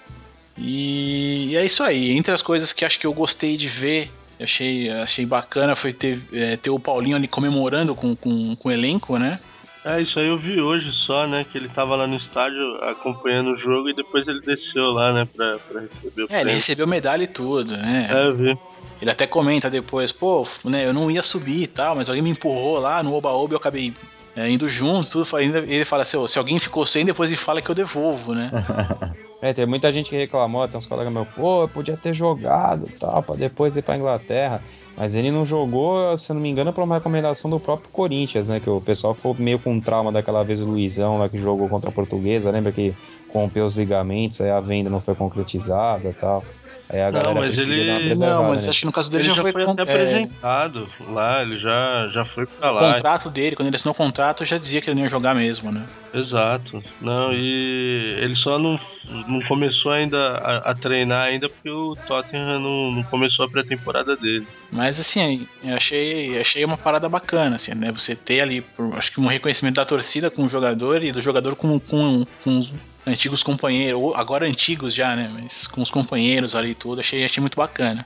[0.57, 2.11] E, e é isso aí.
[2.11, 6.19] Entre as coisas que acho que eu gostei de ver, achei, achei bacana foi ter,
[6.31, 9.39] é, ter o Paulinho ali comemorando com, com, com o elenco, né?
[9.87, 11.45] É, isso aí eu vi hoje só, né?
[11.49, 15.27] Que ele tava lá no estádio acompanhando o jogo e depois ele desceu lá, né?
[15.35, 16.53] Pra, pra receber o É, ele prêmio.
[16.55, 18.09] recebeu medalha e tudo, né?
[18.11, 18.57] É, eu vi.
[19.01, 22.31] Ele até comenta depois, pô, né, eu não ia subir e tal, mas alguém me
[22.31, 23.93] empurrou lá no Oba-Oba e eu acabei
[24.35, 25.39] é, indo junto, tudo.
[25.39, 28.49] Ele fala assim, "Ô, se alguém ficou sem, depois ele fala que eu devolvo, né?
[29.39, 32.87] É, tem muita gente que reclamou, tem uns colegas meus, pô, eu podia ter jogado
[32.89, 34.63] e tal, pra depois ir pra Inglaterra.
[34.97, 38.59] Mas ele não jogou, se não me engano, por uma recomendação do próprio Corinthians, né?
[38.59, 41.89] Que o pessoal ficou meio com trauma daquela vez o Luizão lá que jogou contra
[41.89, 42.95] a Portuguesa, lembra que
[43.31, 46.43] rompeu os ligamentos, aí a venda não foi concretizada tal.
[46.89, 48.69] Aí a Não, mas ele- Não, mas né?
[48.69, 51.57] acho que no caso dele Ele já, já foi, foi até é, apresentado lá, ele
[51.57, 52.93] já, já foi pra o lá.
[52.93, 55.69] contrato dele, quando ele assinou o contrato, já dizia que ele não ia jogar mesmo,
[55.71, 55.85] né?
[56.13, 56.81] Exato.
[57.01, 58.79] Não, e ele só não,
[59.27, 64.15] não começou ainda a, a treinar ainda porque o Tottenham não, não começou a pré-temporada
[64.15, 64.47] dele.
[64.71, 67.91] Mas assim, eu achei, achei uma parada bacana, assim, né?
[67.91, 71.21] Você ter ali, por- acho que um reconhecimento da torcida com o jogador e do
[71.21, 72.71] jogador com, com, com os
[73.07, 75.29] antigos companheiros, agora antigos já, né?
[75.33, 78.05] Mas com os companheiros ali e tudo, achei, achei muito bacana.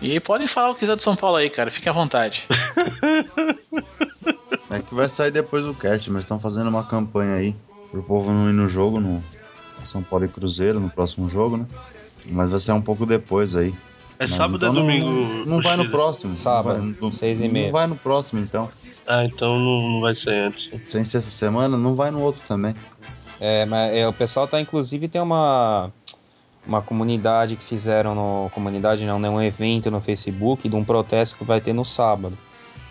[0.00, 2.46] E podem falar o que quiser do São Paulo aí, cara, fiquem à vontade.
[4.70, 7.54] É que vai sair depois do cast, mas estão fazendo uma campanha aí
[7.90, 9.22] pro povo não ir no jogo, no
[9.84, 11.66] São Paulo e Cruzeiro, no próximo jogo, né?
[12.30, 13.74] Mas vai ser um pouco depois aí.
[14.18, 15.06] É Mas sábado então ou não- domingo?
[15.10, 16.34] Não, não vai no próximo.
[16.36, 17.66] Sábado, não vai, no- seis e meia.
[17.66, 18.70] Não vai no próximo, então.
[19.06, 20.70] Ah, então não, não vai ser antes.
[20.88, 22.74] Sem ser essa semana, não vai no outro também.
[23.44, 25.90] É, mas é, o pessoal tá, inclusive, tem uma,
[26.64, 28.48] uma comunidade que fizeram no.
[28.50, 29.28] Comunidade não, né?
[29.28, 32.38] Um evento no Facebook de um protesto que vai ter no sábado,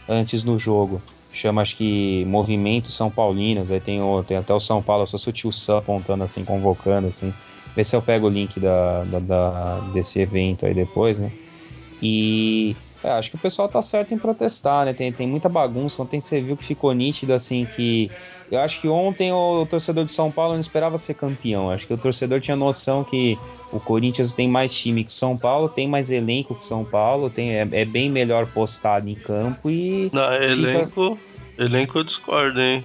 [0.10, 1.02] antes do jogo.
[1.32, 3.72] Chama acho que Movimento São Paulinos.
[3.72, 7.08] Aí tem, o, tem até o São Paulo, só o tio Sam apontando assim, convocando,
[7.08, 7.34] assim.
[7.74, 11.32] Vê se eu pego o link da, da- da- desse evento aí depois, né?
[12.02, 14.94] E é, acho que o pessoal tá certo em protestar, né?
[14.94, 16.02] Tem, tem muita bagunça.
[16.02, 18.12] Ontem você viu que ficou nítido assim que.
[18.52, 21.72] Eu acho que ontem o, torcedor de São Paulo não esperava ser campeão.
[21.72, 23.40] Acho que o torcedor tinha noção que
[23.72, 26.84] o Corinthians tem mais time que o São Paulo, tem mais elenco que o São
[26.84, 30.10] Paulo, tem, é, é bem melhor postado em campo e.
[30.12, 31.18] Não, elenco,
[31.58, 32.84] elenco eu discordo, hein?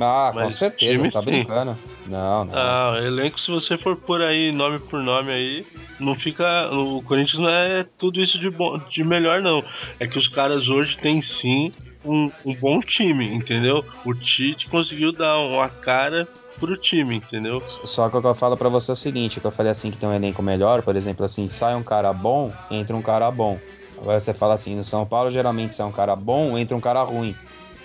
[0.00, 1.26] Ah, com Mas certeza, time, você tá sim.
[1.26, 1.76] brincando.
[2.06, 2.54] Não, não.
[2.54, 5.66] Ah, elenco, se você for por aí nome por nome aí,
[6.00, 6.70] não fica.
[6.74, 9.62] O Corinthians não é tudo isso de, bom, de melhor, não.
[10.00, 11.70] É que os caras hoje têm sim
[12.04, 13.84] um, um bom time, entendeu?
[14.04, 16.26] O Tite conseguiu dar uma cara
[16.58, 17.62] pro time, entendeu?
[17.66, 19.90] Só que o que eu falo pra você é o seguinte, que eu falei assim
[19.90, 23.30] que tem um elenco melhor, por exemplo, assim, sai um cara bom, entra um cara
[23.30, 23.58] bom.
[24.00, 27.02] Agora você fala assim, no São Paulo geralmente sai um cara bom, entra um cara
[27.02, 27.34] ruim,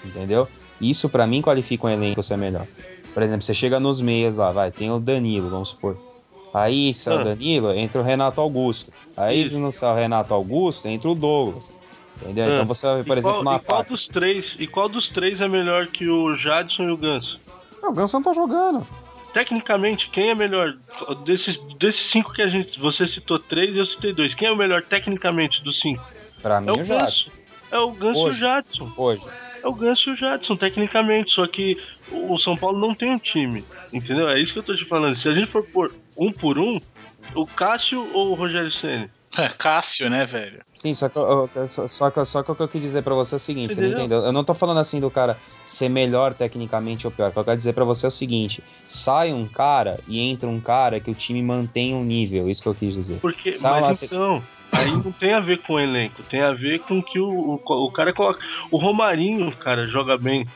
[0.04, 0.48] entendeu?
[0.82, 2.66] Isso pra mim qualifica um elenco ser melhor.
[3.14, 5.98] Por exemplo, você chega nos meias lá, vai, tem o Danilo, vamos supor.
[6.54, 7.22] Aí sai Ah.
[7.22, 8.92] o Danilo, entra o Renato Augusto.
[9.16, 9.56] Aí Isso.
[9.56, 11.70] se não sai o Renato Augusto, entra o Douglas.
[12.22, 12.46] Entendeu?
[12.46, 12.54] Ah.
[12.56, 14.56] Então você, vai, por e exemplo, qual, e qual dos três?
[14.60, 17.40] E qual dos três é melhor que o Jadson e o Ganso?
[17.82, 18.86] Não, o Ganso não tá jogando.
[19.34, 20.74] Tecnicamente, quem é melhor?
[21.26, 22.80] Desses, desses cinco que a gente.
[22.80, 24.34] Você citou três e eu citei dois.
[24.34, 26.04] Quem é o melhor tecnicamente dos cinco?
[26.42, 26.88] Pra mim, É o o.
[26.88, 27.32] Ganso.
[27.72, 28.40] É o Ganso e o Hoje.
[28.40, 28.92] Jadson.
[28.98, 29.24] Hoje.
[29.62, 31.34] é o Ganso e o Jadson, tecnicamente.
[31.34, 31.78] Só que
[32.12, 33.64] o São Paulo não tem um time.
[33.94, 34.28] Entendeu?
[34.30, 35.18] É isso que eu tô te falando.
[35.18, 36.80] Se a gente for por um por um,
[37.36, 39.10] o Cássio ou o Rogério Senna?
[39.38, 40.62] É, Cássio, né, velho?
[40.82, 41.50] Sim, só que, eu-
[41.88, 43.82] só, que, só que o que eu quis dizer pra você é o seguinte, você
[43.82, 44.06] não Entendeu?
[44.06, 44.26] entendeu?
[44.26, 47.30] Eu não tô falando assim do cara ser melhor tecnicamente ou pior.
[47.30, 50.48] O que eu quero dizer pra você é o seguinte: sai um cara e entra
[50.48, 52.50] um cara que o time mantém um nível.
[52.50, 53.20] Isso que eu quis dizer.
[53.20, 54.42] Porque, Sai mas então,
[54.74, 57.28] aí não tem a ver com o elenco, tem a ver com que o,
[57.64, 58.40] o, o cara coloca.
[58.72, 60.48] O Romarinho, cara, joga bem.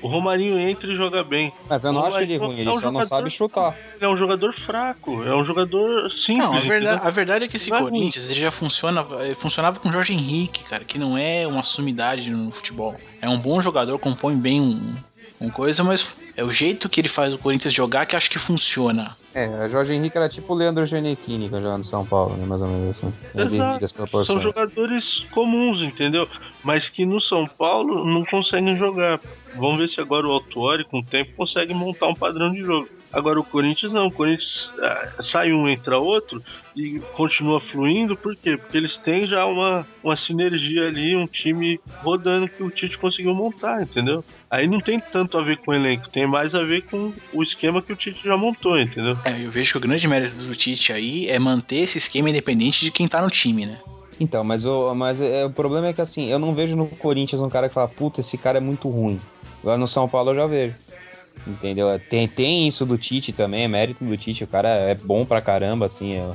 [0.00, 1.52] O Romarinho entra e joga bem.
[1.68, 3.74] Mas eu não acho ele ruim, é ele um só não jogador- sabe chutar.
[3.96, 6.38] Ele é um jogador fraco, é um jogador simples.
[6.38, 7.80] Não, a verdade, a verdade é que esse Não é.
[7.80, 11.62] Corinthians ele já funciona, eh, funcionava com o Jorge Henrique, cara, que não é uma
[11.62, 12.94] sumidade no futebol.
[13.20, 14.94] É um bom jogador, compõe bem um,
[15.40, 18.38] um coisa, mas é o jeito que ele faz o Corinthians jogar que acho que
[18.38, 19.16] funciona.
[19.38, 22.44] É, Jorge Henrique era tipo o Leandro Genequini quando jogava no São Paulo, né?
[22.44, 23.12] Mais ou menos assim.
[23.54, 24.24] Exato.
[24.24, 26.28] São jogadores comuns, entendeu?
[26.64, 29.20] Mas que no São Paulo não conseguem jogar.
[29.54, 32.88] Vamos ver se agora o Autuori, com o tempo, consegue montar um padrão de jogo.
[33.12, 36.42] Agora o Corinthians não, o Corinthians ah, sai um, entra outro
[36.76, 38.56] e continua fluindo, por quê?
[38.56, 43.34] Porque eles têm já uma, uma sinergia ali, um time rodando que o Tite conseguiu
[43.34, 44.22] montar, entendeu?
[44.50, 47.42] Aí não tem tanto a ver com o elenco, tem mais a ver com o
[47.42, 49.18] esquema que o Tite já montou, entendeu?
[49.24, 52.84] É, eu vejo que o grande mérito do Tite aí é manter esse esquema independente
[52.84, 53.78] de quem tá no time, né?
[54.20, 57.40] Então, mas, o, mas é, o problema é que assim, eu não vejo no Corinthians
[57.40, 59.18] um cara que fala, puta, esse cara é muito ruim.
[59.62, 60.74] Agora no São Paulo eu já vejo.
[61.46, 61.98] Entendeu?
[62.08, 64.44] Tem, tem isso do Tite também, é mérito do Tite.
[64.44, 66.14] O cara é bom pra caramba, assim.
[66.16, 66.30] é-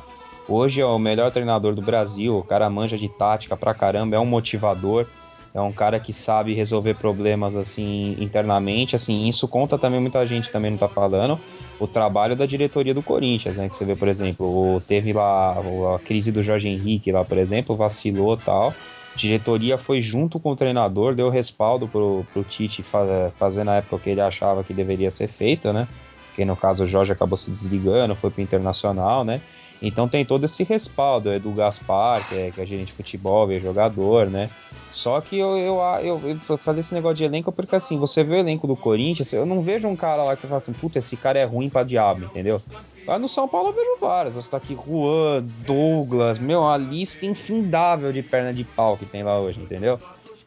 [0.47, 2.37] hoje é o melhor treinador do Brasil.
[2.37, 5.05] O cara manja de tática pra caramba, é um motivador.
[5.53, 10.49] É um cara que sabe resolver problemas assim internamente, assim, isso conta também muita gente
[10.49, 11.39] também não tá falando,
[11.79, 15.51] o trabalho da diretoria do Corinthians, né, que você vê, por exemplo, teve lá
[15.95, 18.73] a crise do Jorge Henrique lá, por exemplo, vacilou tal,
[19.15, 23.95] diretoria foi junto com o treinador, deu respaldo pro, pro Tite fa- fazer na época
[23.95, 25.87] o que ele achava que deveria ser feito, né,
[26.35, 29.41] que no caso o Jorge acabou se desligando, foi pro Internacional, né,
[29.83, 33.51] então tem todo esse respaldo, é do Gaspar, que é, que é gerente de futebol,
[33.51, 34.49] é jogador, né,
[34.89, 38.35] só que eu, eu, eu, eu fazer esse negócio de elenco porque assim, você vê
[38.35, 40.99] o elenco do Corinthians, eu não vejo um cara lá que você fala assim, puta,
[40.99, 42.61] esse cara é ruim pra diabo, entendeu?
[43.05, 44.33] Lá no São Paulo eu vejo vários.
[44.33, 49.23] Você tá aqui, Juan, Douglas, meu, a lista infindável de perna de pau que tem
[49.23, 49.99] lá hoje, entendeu?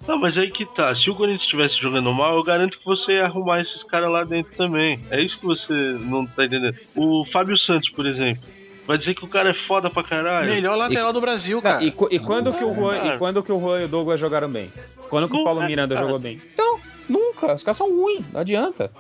[0.07, 0.95] Não, mas aí que tá.
[0.95, 4.25] Se o Corinthians estivesse jogando mal, eu garanto que você ia arrumar esses caras lá
[4.25, 4.99] dentro também.
[5.11, 6.77] É isso que você não tá entendendo.
[6.95, 8.43] O Fábio Santos, por exemplo.
[8.87, 10.49] Vai dizer que o cara é foda pra caralho.
[10.49, 11.83] Melhor lateral do Brasil, cara.
[11.83, 13.15] E, e quando que o Juan, cara.
[13.15, 14.71] e quando que o Juan e o Douglas jogaram bem?
[15.11, 16.07] Quando que o Paulo Miranda cara.
[16.07, 16.41] jogou bem?
[16.55, 17.55] Então, nunca.
[17.55, 18.91] Os caras são ruins, não adianta.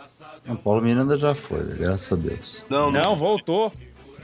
[0.48, 2.64] O Paulo Miranda já foi, graças a Deus.
[2.68, 3.00] Não, não.
[3.02, 3.72] Não, voltou.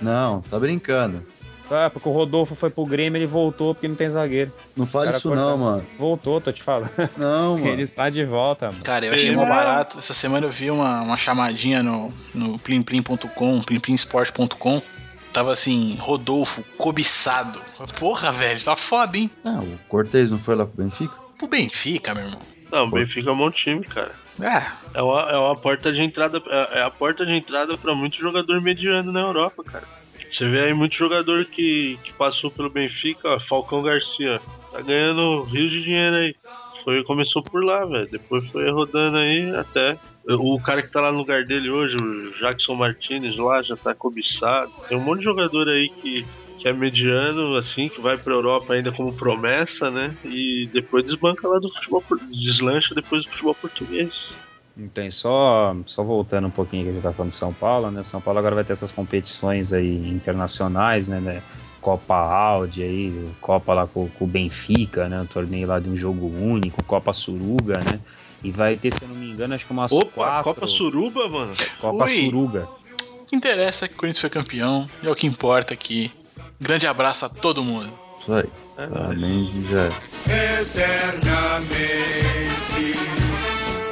[0.00, 1.24] Não, tá brincando.
[1.70, 4.52] É, porque o Rodolfo foi pro Grêmio, ele voltou porque não tem zagueiro.
[4.76, 5.86] Não fale isso corta- não, mano.
[5.98, 6.90] Voltou, tô te falando.
[7.16, 7.66] Não, mano.
[7.68, 8.84] Ele está de volta, mano.
[8.84, 9.34] Cara, eu achei É.
[9.34, 9.98] mó barato.
[9.98, 14.82] Essa semana eu vi uma, uma chamadinha no, no plimplim.com, plimplimsport.com.
[15.32, 17.60] Tava assim, Rodolfo, cobiçado.
[17.98, 19.30] Porra, velho, tá foda, hein?
[19.44, 21.14] Ah, o Cortez não foi lá pro Benfica?
[21.38, 22.40] Pro Benfica, meu irmão.
[22.70, 24.12] Não, o Benfica é um bom time, cara.
[24.40, 26.42] É, É uma, é uma porta de entrada.
[26.46, 29.84] É é a porta de entrada pra muito jogador mediano na Europa, cara.
[30.32, 34.40] Você vê aí muito jogador que, que passou pelo Benfica, ó, Falcão Garcia.
[34.72, 36.34] Tá ganhando rios de dinheiro aí.
[36.82, 38.08] Foi, começou por lá, velho.
[38.10, 39.96] Depois foi rodando aí até.
[40.28, 43.94] O cara que tá lá no lugar dele hoje, o Jackson Martinez lá, já tá
[43.94, 44.70] cobiçado.
[44.88, 46.24] Tem um monte de jogador aí que,
[46.60, 50.16] que é mediano, assim, que vai pra Europa ainda como promessa, né?
[50.24, 54.36] E depois desbanca lá do futebol, deslancha depois do futebol português.
[54.94, 58.02] Tem só, só voltando um pouquinho que a gente tá falando de São Paulo, né?
[58.04, 61.20] São Paulo agora vai ter essas competições aí internacionais, né?
[61.20, 61.42] né?
[61.80, 65.20] Copa Audi aí, Copa lá com, com o Benfica, né?
[65.20, 68.00] Um torneio lá de um jogo único, Copa Suruga, né?
[68.42, 70.44] E vai ter, se eu não me engano, acho que umas Opa, quatro...
[70.54, 71.54] Copa Suruba, mano.
[71.80, 72.24] Copa Ui.
[72.24, 72.68] Suruga.
[73.20, 74.88] o que interessa é que o Corinthians foi campeão.
[75.02, 76.10] E é o que importa aqui.
[76.60, 77.92] Grande abraço a todo mundo.
[78.20, 78.48] Isso aí.
[78.78, 79.94] É e já era.
[80.60, 81.72] eternamente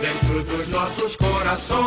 [0.01, 1.81] dentro dos nossos corações.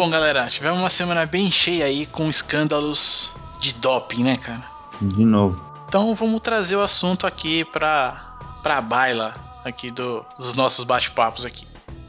[0.00, 4.62] Bom, galera, tivemos uma semana bem cheia aí com escândalos de doping, né, cara?
[4.98, 5.62] De novo.
[5.86, 11.66] Então vamos trazer o assunto aqui pra, pra baila aqui do, dos nossos bate-papos aqui.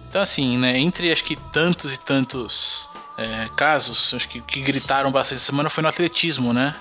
[0.07, 5.11] Então assim, né, entre acho que tantos e tantos é, casos, acho que que gritaram
[5.11, 6.73] bastante essa semana foi no atletismo, né?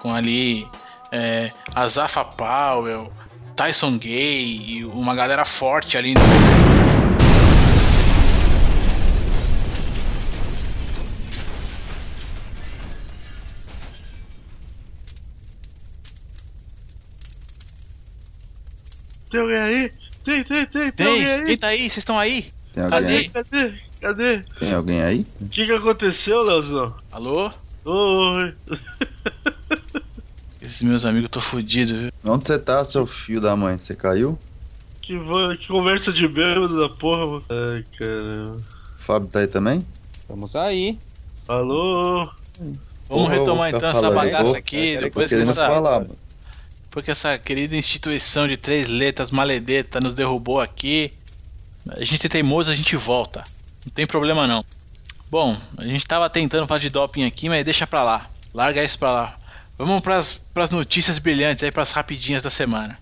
[0.00, 0.66] Com ali
[1.12, 3.12] é, Azafa Powell,
[3.54, 6.14] Tyson Gay e uma galera forte ali.
[19.34, 19.92] Tem alguém aí?
[20.24, 21.44] Tem, tem, tem, tem, alguém Tem, aí?
[21.44, 21.78] quem tá aí?
[21.78, 22.46] Vocês estão aí?
[22.72, 23.16] Tem alguém Cadê?
[23.16, 23.28] aí?
[23.28, 23.74] Cadê?
[24.00, 24.42] Cadê?
[24.60, 25.26] Tem alguém aí?
[25.40, 26.94] O que que aconteceu, Leozão?
[27.10, 27.50] Alô?
[27.84, 28.54] Oi.
[30.62, 32.12] Esses meus amigos, eu tô fudido, viu?
[32.24, 33.76] Onde você tá, seu filho da mãe?
[33.76, 34.38] Você caiu?
[35.02, 35.18] Que,
[35.58, 37.44] que conversa de bêbado da porra, mano.
[37.48, 38.56] Ai, caramba.
[38.94, 39.84] O Fábio tá aí também?
[40.20, 40.96] Estamos aí.
[41.48, 42.30] Alô?
[43.08, 46.23] Vamos retomar então essa bagaça aqui, depois querendo falar, mano.
[46.94, 51.12] Porque essa querida instituição de três letras, maledeta, nos derrubou aqui.
[51.88, 53.42] A gente é teimoso, a gente volta.
[53.84, 54.64] Não tem problema não.
[55.28, 58.30] Bom, a gente tava tentando falar de doping aqui, mas deixa pra lá.
[58.54, 59.36] Larga isso pra lá.
[59.76, 62.96] Vamos pras, pras notícias brilhantes aí, pras rapidinhas da semana.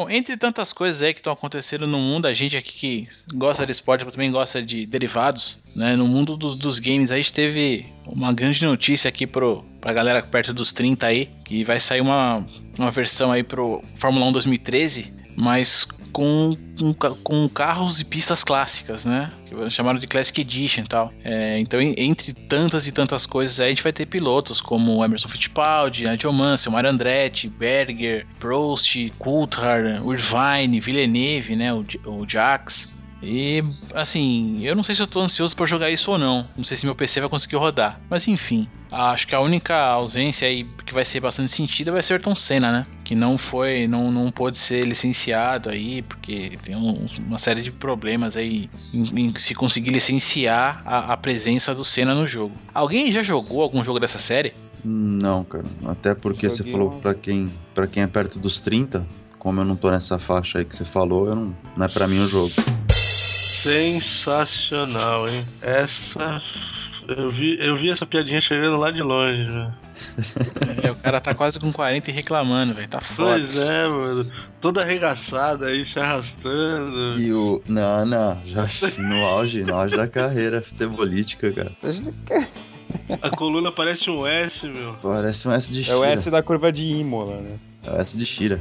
[0.00, 3.66] Bom, entre tantas coisas aí que estão acontecendo no mundo, a gente aqui que gosta
[3.66, 5.94] de esporte também gosta de derivados, né?
[5.94, 10.22] No mundo dos, dos games a gente teve uma grande notícia aqui pro, pra galera
[10.22, 12.42] perto dos 30 aí, que vai sair uma,
[12.78, 19.04] uma versão aí pro Fórmula 1 2013, mas com, com, com carros e pistas clássicas,
[19.04, 19.30] né?
[19.70, 21.12] Chamaram de Classic Edition e tal.
[21.24, 25.28] É, então, en- entre tantas e tantas coisas a gente vai ter pilotos como Emerson
[25.28, 31.72] Fittipaldi, Nigel Mansell, Mario Andretti, Berger, Prost, Coulthard, Irvine, Villeneuve, né?
[31.72, 32.98] O, o Jax.
[33.22, 33.62] E
[33.94, 36.48] assim, eu não sei se eu tô ansioso pra jogar isso ou não.
[36.56, 38.00] Não sei se meu PC vai conseguir rodar.
[38.08, 42.14] Mas enfim, acho que a única ausência aí que vai ser bastante sentido vai ser
[42.14, 42.86] Ayrton Senna, né?
[43.10, 47.72] Que não foi, não, não pôde ser licenciado aí, porque tem um- uma série de
[47.72, 52.54] problemas aí em, em se conseguir licenciar a, a presença do Senna no jogo.
[52.72, 54.52] Alguém já jogou algum jogo dessa série?
[54.84, 55.64] Não, cara.
[55.88, 59.04] Até porque você falou pra quem, pra quem é perto dos 30,
[59.40, 62.06] como eu não tô nessa faixa aí que você falou, eu não, não é pra
[62.06, 62.54] mim o jogo.
[63.60, 65.44] Sensacional, hein?
[65.60, 66.40] Essa.
[67.08, 69.74] Eu vi, eu vi essa piadinha chegando lá de longe, velho.
[70.82, 72.88] É, o cara tá quase com 40 e reclamando, velho.
[72.88, 73.30] Tá foda.
[73.38, 74.30] Pois é, mano.
[74.60, 77.18] Toda arregaçada aí, se arrastando.
[77.18, 77.62] E o.
[77.68, 78.66] Não, não, já
[78.98, 81.72] no auge, no auge da carreira futebolística, cara.
[83.22, 84.94] A coluna parece um S, meu.
[85.02, 85.98] Parece um S de É Shira.
[85.98, 87.56] o S da curva de Imola, né?
[87.84, 88.60] É o S de Shira.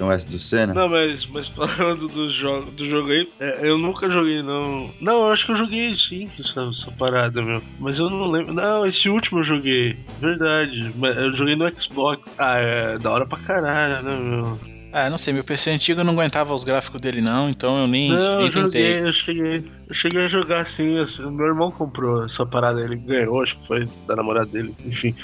[0.00, 0.72] Tem o S do Senna?
[0.72, 4.88] Não, mas, mas falando do jogo, do jogo aí, é, eu nunca joguei, não.
[4.98, 7.62] Não, eu acho que eu joguei sim, essa, essa parada, meu.
[7.78, 8.54] Mas eu não lembro.
[8.54, 9.98] Não, esse último eu joguei.
[10.18, 10.90] Verdade.
[10.96, 12.22] Mas eu joguei no Xbox.
[12.38, 14.58] Ah, é da hora pra caralho, né, meu?
[14.90, 18.10] Ah, não sei, meu PC antigo não aguentava os gráficos dele não, então eu nem,
[18.10, 19.08] Não, nem eu joguei, tentei.
[19.08, 19.70] eu cheguei.
[19.88, 23.66] Eu cheguei a jogar assim, assim, meu irmão comprou essa parada, ele ganhou, acho que
[23.68, 25.14] foi da namorada dele, enfim.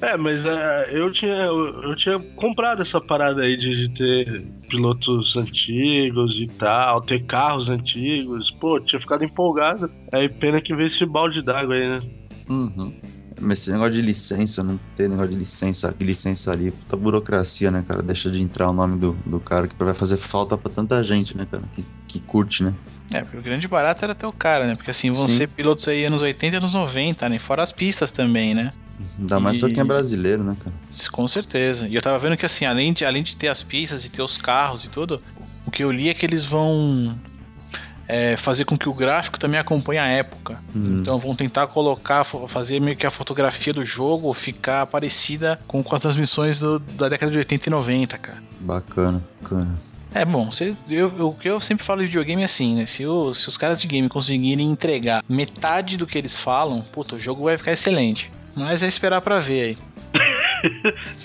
[0.00, 4.46] É, mas é, eu, tinha, eu, eu tinha comprado essa parada aí de, de ter
[4.68, 8.50] pilotos antigos e tal, ter carros antigos.
[8.52, 9.90] Pô, tinha ficado empolgado.
[10.12, 12.00] Aí pena que veio esse balde d'água aí, né?
[12.48, 12.92] Uhum.
[13.40, 17.70] Mas esse negócio de licença, não ter negócio de licença aqui, licença ali, puta burocracia,
[17.70, 18.02] né, cara?
[18.02, 21.36] Deixa de entrar o nome do, do cara que vai fazer falta pra tanta gente,
[21.36, 21.62] né, cara?
[21.74, 22.74] Que, que curte, né?
[23.10, 24.76] É, porque o grande barato era ter o cara, né?
[24.76, 25.36] Porque assim, vão Sim.
[25.36, 27.38] ser pilotos aí anos 80 e anos 90, né?
[27.38, 28.72] Fora as pistas também, né?
[29.18, 30.74] Ainda mais pra E- quem é brasileiro, né, cara?
[31.12, 31.86] Com certeza.
[31.88, 34.22] E eu tava vendo que assim, além de, além de ter as pistas e ter
[34.22, 35.20] os carros e tudo,
[35.66, 37.14] o que eu li é que eles vão
[38.06, 40.58] é, fazer com que o gráfico também acompanhe a época.
[40.74, 41.00] Hum.
[41.02, 45.94] Então vão tentar colocar, fazer meio que a fotografia do jogo ficar parecida com, com
[45.94, 48.38] as transmissões do- da década de 80 e 90, cara.
[48.60, 49.68] Bacana, bacana.
[50.14, 52.86] É bom, se, eu, eu- o que eu sempre falo de videogame é assim, né?
[52.86, 57.14] Se, o- se os caras de game conseguirem entregar metade do que eles falam, puta,
[57.16, 58.30] o jogo vai ficar excelente.
[58.58, 59.78] Mas é esperar pra ver aí.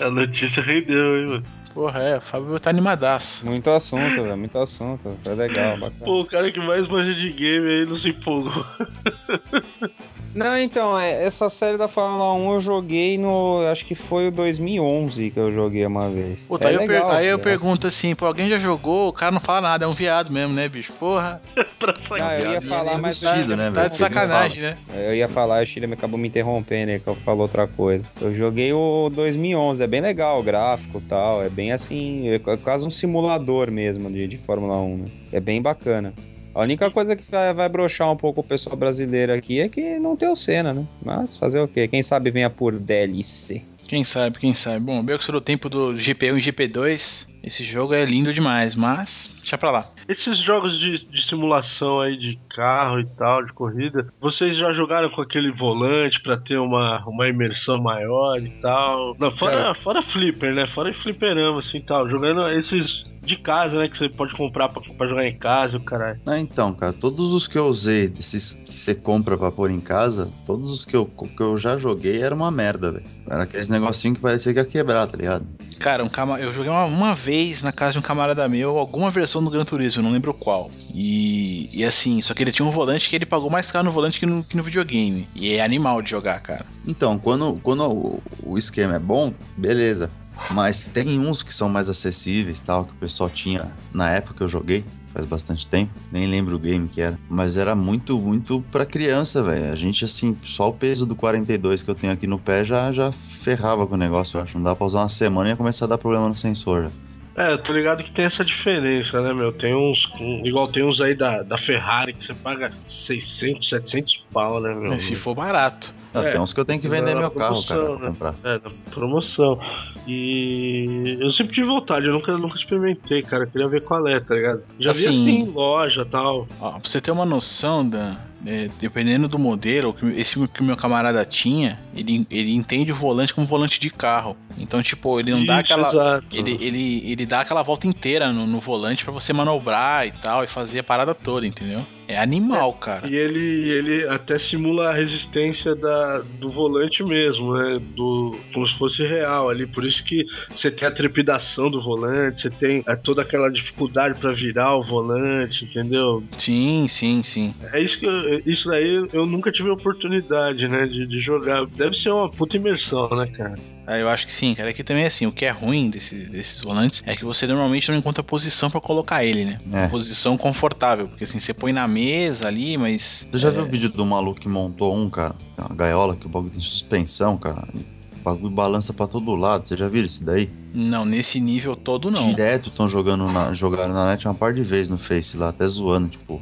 [0.00, 1.44] A notícia rendeu, hein, mano.
[1.74, 3.44] Porra, é, o Fábio tá animadaço.
[3.44, 4.36] Muito assunto, velho.
[4.36, 5.10] Muito assunto.
[5.24, 6.04] Foi legal, bacana.
[6.04, 8.64] Pô, o cara que mais manja de game aí não se empolgou.
[10.34, 13.60] Não, então, é, essa série da Fórmula 1 eu joguei no.
[13.70, 16.40] Acho que foi o 2011 que eu joguei uma vez.
[16.46, 19.08] Puta, é aí, eu, per- legal, aí eu pergunto assim, pô, alguém já jogou?
[19.08, 20.92] O cara não fala nada, é um viado mesmo, né, bicho?
[20.94, 21.40] Porra,
[21.78, 23.20] pra Ah, eu ia falar, e mas.
[23.20, 23.90] vestido, né, tá velho?
[23.90, 24.76] de sacanagem, né?
[24.92, 28.04] Eu ia falar, o Chile acabou me interrompendo aí, que eu falo outra coisa.
[28.20, 32.38] Eu joguei o 2011, é bem legal o gráfico e tal, é bem assim, é
[32.56, 35.04] quase um simulador mesmo de, de Fórmula 1, né?
[35.32, 36.12] É bem bacana.
[36.54, 39.98] A única coisa que vai, vai broxar um pouco o pessoal brasileiro aqui é que
[39.98, 40.86] não tem o Senna, né?
[41.04, 41.88] Mas fazer o quê?
[41.88, 43.62] Quem sabe venha por DLC.
[43.86, 44.80] Quem sabe, quem sabe.
[44.80, 49.30] Bom, que sou do tempo do GP1 e GP2, esse jogo é lindo demais, mas
[49.38, 49.90] deixa pra lá.
[50.08, 55.10] Esses jogos de, de simulação aí de carro e tal, de corrida, vocês já jogaram
[55.10, 59.14] com aquele volante pra ter uma, uma imersão maior e tal?
[59.18, 60.66] Não, fora, fora flipper, né?
[60.68, 62.08] Fora fliperama assim e tal.
[62.08, 63.88] Jogando esses de casa, né?
[63.88, 66.20] Que você pode comprar pra, pra jogar em casa, o caralho.
[66.26, 69.80] Ah, então, cara, todos os que eu usei, desses que você compra pra pôr em
[69.80, 73.04] casa, todos os que eu, que eu já joguei era uma merda, velho.
[73.28, 75.46] Era aqueles negocinho que parecia que ia quebrar, tá ligado?
[75.78, 76.38] Cara, um cama...
[76.38, 79.64] eu joguei uma, uma vez na casa de um camarada meu, alguma versão do Gran
[79.64, 80.70] Turismo, não lembro qual.
[80.92, 83.92] E, e assim, só que ele tinha um volante que ele pagou mais caro no
[83.92, 85.28] volante que no, que no videogame.
[85.34, 86.64] E é animal de jogar, cara.
[86.86, 90.10] Então, quando, quando o, o esquema é bom, beleza.
[90.50, 94.42] Mas tem uns que são mais acessíveis, tal, que o pessoal tinha na época que
[94.42, 98.60] eu joguei, faz bastante tempo, nem lembro o game que era, mas era muito, muito
[98.72, 99.72] pra criança, velho.
[99.72, 102.92] A gente, assim, só o peso do 42 que eu tenho aqui no pé já,
[102.92, 104.56] já ferrava com o negócio, eu acho.
[104.58, 106.90] Não dá pra usar uma semana e ia começar a dar problema no sensor.
[107.36, 109.50] É, eu tô ligado que tem essa diferença, né, meu?
[109.52, 110.08] Tem uns.
[110.20, 112.70] um- igual tem uns aí da, da Ferrari que você paga
[113.06, 114.98] 600, 700 pau, né, meu?
[115.00, 115.92] Se for barato.
[116.14, 118.08] É, tem uns que eu tenho que vender na meu carro, cara, né?
[118.08, 118.34] comprar.
[118.44, 119.58] É, da promoção.
[120.06, 123.44] E eu sempre tive vontade, eu nunca, nunca experimentei, cara.
[123.44, 124.62] Eu queria ver qual é, tá ligado?
[124.78, 126.46] Já vi Assim- assim em loja e tal.
[126.60, 128.14] Ó, pra você ter uma noção, Dan,
[128.46, 133.32] é, dependendo do modelo, esse que o meu camarada tinha, ele, ele entende o volante
[133.34, 134.36] como volante de carro.
[134.58, 135.88] Então, tipo, ele não dá aquela.
[135.88, 136.26] exato.
[136.32, 140.44] Ele, ele, ele dá aquela volta inteira no, no volante pra você manobrar e tal,
[140.44, 141.84] e fazer a parada toda, entendeu?
[142.06, 143.06] É animal, cara.
[143.08, 147.78] E ele, ele até simula a resistência da, do volante mesmo, né?
[147.94, 149.66] Do, como se fosse real ali.
[149.66, 150.24] Por isso que
[150.54, 154.82] você tem a trepidação do volante, você tem é, toda aquela dificuldade pra virar o
[154.82, 156.22] volante, entendeu?
[156.38, 157.54] Sim, sim, sim.
[157.72, 160.86] É isso que eu, isso daí eu nunca tive a oportunidade, né?
[160.86, 161.66] De, de jogar.
[161.66, 163.54] Deve ser uma puta imersão, né, cara?
[163.86, 164.70] Ah, eu acho que sim, cara.
[164.70, 167.90] Aqui também é assim, o que é ruim desse- desses volantes é que você normalmente
[167.90, 169.58] não encontra posição pra colocar ele, né?
[169.72, 169.88] É.
[169.88, 173.28] Posição confortável, porque assim, você põe na mesa ali, mas.
[173.30, 175.34] Você já é, viu o vídeo do maluco que montou um, cara?
[175.58, 177.68] Uma gaiola que o bagulho tem suspensão, cara.
[177.74, 179.66] O bagulho balança pra todo lado.
[179.68, 180.48] Você já viu isso daí?
[180.72, 182.30] Não, nesse nível todo não.
[182.30, 185.66] Direto estão jogando na, jogaram na net uma par de vezes no Face lá, até
[185.66, 186.40] zoando, tipo,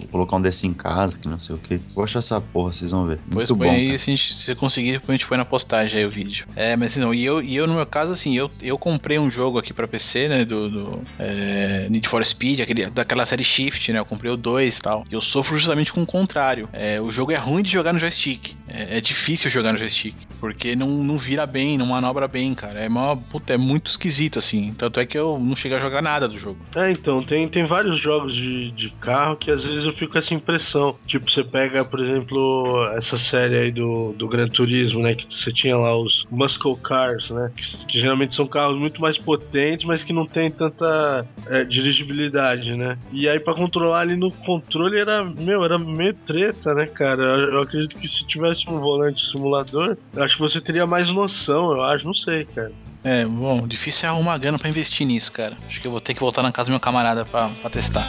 [0.00, 1.80] vou colocar um desse em casa, que não sei o que.
[1.94, 3.18] Vou achar essa porra, vocês vão ver.
[3.34, 3.74] Muito põe bom.
[3.74, 6.46] aí, se, gente- se você conseguir, depois a gente põe na postagem aí o vídeo.
[6.56, 9.30] É, mas não, e eu, e eu no meu caso, assim, eu, eu comprei um
[9.30, 13.92] jogo aqui pra PC, né, do, do é, Need for Speed, aquele, daquela série Shift,
[13.92, 15.04] né, eu comprei o 2 e tal.
[15.10, 16.68] E eu sofro justamente com o contrário.
[16.72, 18.54] É, o jogo é ruim de jogar no joystick.
[18.68, 22.80] É, é difícil jogar no joystick, porque não, não vira bem, não manobra bem, cara.
[22.80, 24.74] É, uma, puta, é muito esquisito, assim.
[24.76, 26.58] Tanto é que eu não cheguei a jogar nada do jogo.
[26.74, 30.18] É, então, tem, tem vários jogos de, de carro que às vezes eu fico com
[30.18, 30.96] essa impressão.
[31.06, 35.14] Tipo, você pega, por exemplo, essa série aí do, do Gran Turismo, né?
[35.14, 37.52] Que você tinha lá os Muscle Cars, né?
[37.54, 42.74] Que, que geralmente são carros muito mais potentes, mas que não tem tanta é, dirigibilidade,
[42.74, 42.98] né?
[43.12, 47.22] E aí pra controlar ali no controle era, meu, era meio treta, né, cara?
[47.22, 51.10] Eu, eu acredito que se tivesse um volante simulador, eu acho que você teria mais
[51.10, 52.72] noção, eu acho, não sei, cara.
[53.04, 55.56] É, bom, difícil é arrumar grana pra investir nisso, cara.
[55.66, 58.06] Acho que eu vou ter que voltar na casa do meu camarada pra, pra testar.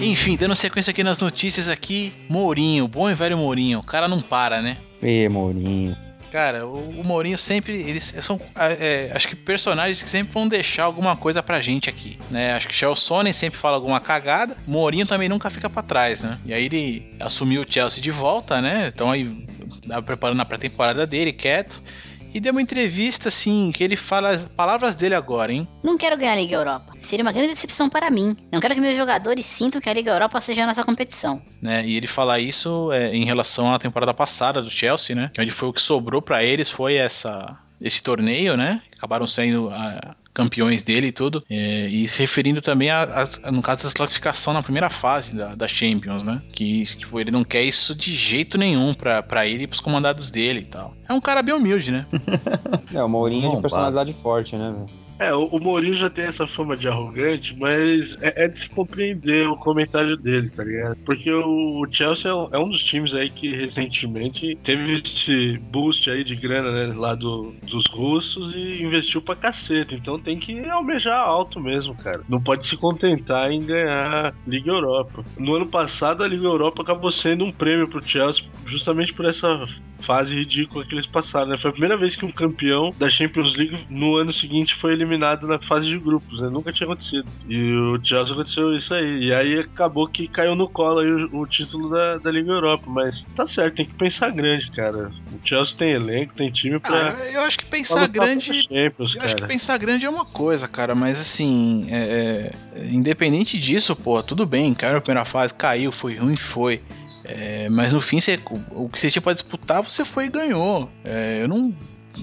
[0.00, 4.20] Enfim, dando sequência aqui nas notícias aqui, Mourinho, bom e velho Mourinho, o cara não
[4.20, 4.76] para, né?
[5.02, 5.96] Ê, Mourinho.
[6.32, 7.74] Cara, o, o Mourinho sempre.
[7.74, 8.40] Eles são.
[8.56, 12.54] é, acho que personagens que sempre vão deixar alguma coisa pra gente aqui, né?
[12.54, 14.56] Acho que Chelsea sempre fala alguma cagada.
[14.66, 16.38] Mourinho também nunca fica pra trás, né?
[16.46, 18.90] E aí ele assumiu o Chelsea de volta, né?
[18.94, 19.46] Então aí
[19.86, 21.82] tava preparando a pré-temporada dele, quieto.
[22.34, 25.68] E deu uma entrevista, assim, que ele fala as palavras dele agora, hein?
[25.82, 26.92] Não quero ganhar a Liga Europa.
[26.98, 28.36] Seria uma grande decepção para mim.
[28.50, 31.42] Não quero que meus jogadores sintam que a Liga Europa seja a nossa competição.
[31.60, 31.84] né?
[31.86, 35.30] E ele fala isso é, em relação à temporada passada do Chelsea, né?
[35.34, 38.80] Que onde foi o que sobrou pra eles foi essa esse torneio, né?
[38.96, 41.42] Acabaram sendo ah, campeões dele e tudo.
[41.50, 43.02] É, e se referindo também a,
[43.44, 46.40] a- no caso da classificação na primeira fase da, da Champions, né?
[46.52, 50.30] Que tipo, ele não quer isso de jeito nenhum pra, pra ele e pros comandados
[50.30, 50.94] dele e tal.
[51.08, 52.06] É um cara bem humilde, né?
[52.94, 54.86] É, o Mourinho é de personalidade forte, né, velho?
[55.22, 59.46] É, o, Mourinho já tem essa fama de arrogante, mas é, é de se compreender
[59.46, 60.96] o comentário dele, tá ligado?
[61.04, 66.10] Porque o, Chelsea é um, é um dos times aí que recentemente teve esse boost
[66.10, 69.94] aí de grana, né, lá do, dos russos e investiu pra caceta.
[69.94, 72.22] Então tem que almejar alto mesmo, cara.
[72.28, 75.24] Não pode se contentar em ganhar Liga Europa.
[75.38, 79.64] No ano passado, a Liga Europa acabou sendo um prêmio pro Chelsea justamente por essa
[80.02, 81.58] fase ridícula que eles passaram, né?
[81.58, 85.11] Foi a primeira vez que um campeão da Champions League no ano seguinte foi eliminado
[85.18, 86.48] na fase de grupos, né?
[86.48, 87.26] Nunca tinha acontecido.
[87.48, 89.24] E o Chelsea aconteceu isso aí.
[89.24, 92.84] E aí acabou que caiu no colo aí o, o título da, da Liga Europa.
[92.86, 95.10] Mas tá certo, tem que pensar grande, cara.
[95.32, 97.16] O Chelsea tem elenco, tem time pra.
[97.18, 99.52] Ah, eu acho que pensar grande Champions, Eu acho que cara.
[99.52, 104.74] pensar grande é uma coisa, cara, mas assim, é, é, independente disso, pô, tudo bem,
[104.74, 106.80] caiu na primeira fase, caiu, foi ruim, foi.
[107.24, 108.38] É, mas no fim, você,
[108.72, 110.90] o que você tinha pra disputar, você foi e ganhou.
[111.04, 111.72] É, eu não.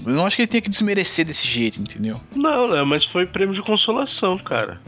[0.06, 2.20] Eu não acho que ele tenha que desmerecer desse jeito, entendeu?
[2.34, 2.82] Não, né?
[2.82, 4.80] Mas foi prêmio de consolação, cara.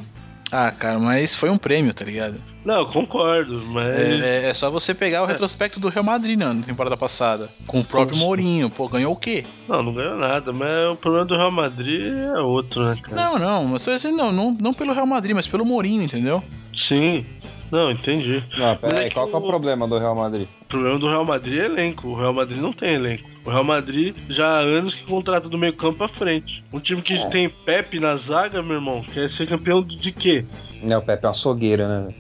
[0.51, 2.39] Ah, cara, mas foi um prêmio, tá ligado?
[2.65, 3.87] Não, eu concordo, mas.
[3.87, 7.49] É, é- é só você pegar o retrospecto do Real Madrid né, na temporada passada.
[7.67, 8.17] Com o próprio.
[8.19, 8.69] Mourinho.
[8.69, 9.45] Pô, ganhou o quê?
[9.69, 13.17] Não, não ganhou nada, mas o problema do Real Madrid é outro, né, cara?
[13.17, 16.45] Não, não, mas tô dizendo, não, não, não pelo Real Madrid, mas pelo Mourinho, entendeu?
[16.77, 17.25] Sim.
[17.73, 18.45] Não, entendi.
[18.59, 20.47] Não, pera Mas é aí, que qual que é o problema do Real Madrid?
[20.61, 22.09] O problema do Real Madrid é elenco.
[22.09, 23.29] O Real Madrid não tem elenco.
[23.47, 26.63] O Real Madrid já há anos que contrata do meio campo pra frente.
[26.73, 27.29] Um time que É.
[27.31, 30.45] tem Pepe na zaga, meu irmão, quer ser campeão de quê?
[30.83, 32.15] Não, o Pepe é uma açougueira, né?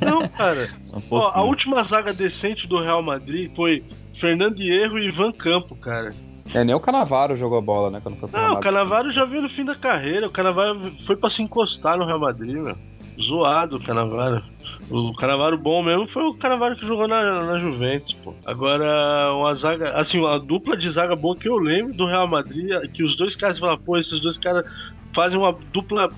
[0.00, 0.64] Não, cara.
[1.10, 3.82] Um Ó, a última zaga decente do Real Madrid foi
[4.20, 6.14] Fernando Hierro e Ivan Campo, cara.
[6.54, 8.00] É, nem o Canavaro jogou bola, né?
[8.00, 8.60] Quando foi Não, o.
[8.60, 10.26] Canavaro já veio no fim da carreira.
[10.28, 12.76] O Canavaro foi pra se encostar no Real Madrid, meu.
[13.20, 14.42] Zoado o Canavaro.
[14.90, 18.34] O Canavaro bom mesmo foi o Canavaro que jogou na, na Juventus, pô.
[18.44, 22.70] Agora, uma zaga, assim, uma dupla de zaga boa que eu lembro do Real Madrid,
[22.92, 24.66] que os dois caras falam, pô, esses dois caras
[25.14, 26.10] fazem uma dupla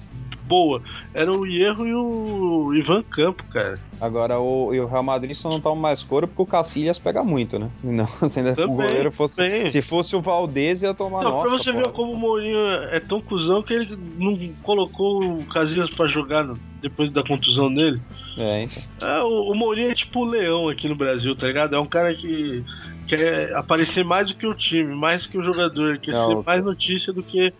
[0.47, 0.80] boa.
[1.14, 3.78] Era o Hierro e o Ivan Campo, cara.
[4.01, 7.59] Agora, o, o Real Madrid só não toma mais couro porque o Cacilhas pega muito,
[7.59, 7.70] né?
[7.82, 9.36] Não, se ainda Também, o goleiro fosse.
[9.36, 9.66] também.
[9.66, 11.49] Se fosse o Valdez, ia tomar Não, nossa.
[11.49, 12.59] pra você ver como o Mourinho
[12.90, 16.47] é tão cuzão que ele não colocou o Casillas pra jogar
[16.82, 18.01] depois da contusão dele.
[18.36, 18.82] É, então.
[19.09, 21.74] É, o, o Mourinho é tipo o leão aqui no Brasil, tá ligado?
[21.74, 22.62] É um cara que
[23.09, 26.44] quer aparecer mais do que o time, mais que o jogador, quer Não, ser o-
[26.44, 27.53] mais notícia do que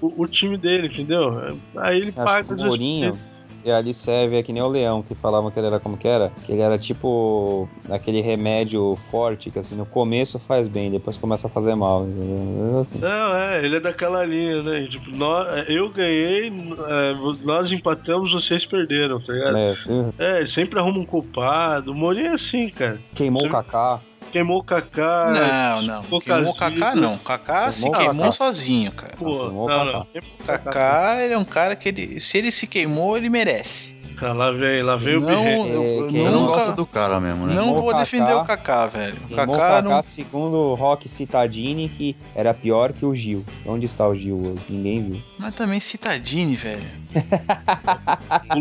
[0.00, 1.30] o, o time dele, entendeu?
[1.76, 2.54] Aí ele Acho paga.
[2.54, 3.16] o Mourinho,
[3.64, 6.06] e ali serve é que nem o Leão, que falavam que ele era como que
[6.06, 6.30] era?
[6.46, 11.48] Que ele era tipo aquele remédio forte, que assim, no começo faz bem, depois começa
[11.48, 12.06] a fazer mal.
[12.80, 12.98] Assim.
[12.98, 14.86] Não, é, ele é daquela linha, né?
[14.88, 17.12] Tipo, nós, eu ganhei, é,
[17.44, 19.56] nós empatamos, vocês perderam, tá ligado?
[19.56, 19.74] É,
[20.18, 21.92] É, sempre arruma um culpado.
[21.92, 22.98] O Mourinho é assim, cara.
[23.14, 24.00] queimou o Kaká.
[24.32, 25.32] Queimou o Kaká.
[25.32, 26.20] não, não.
[26.20, 26.54] Queimou o.
[26.56, 27.14] Kaká, não.
[27.14, 28.32] O Kaká se Queimou Kaká.
[28.32, 29.14] sozinho, cara.
[29.16, 29.84] Pô, não, Kaká.
[29.92, 30.00] não.
[30.00, 32.20] O Kaká, ele é um cara que ele.
[32.20, 33.97] Se ele se queimou, ele merece.
[34.18, 35.68] Cara, lá vem, lá vem o Não, birrento.
[35.68, 37.54] eu, É, eu quem Você não gosta do cara mesmo, né?
[37.54, 39.16] Não vou o defender o Kaká, velho.
[39.30, 40.02] O o Kaká Kaká, não.
[40.02, 43.44] segundo o Rock Citadini, que era pior que o Gil.
[43.64, 44.60] Onde está o Gil hoje?
[44.68, 45.22] Ninguém viu.
[45.38, 46.82] Mas também Citadini, velho.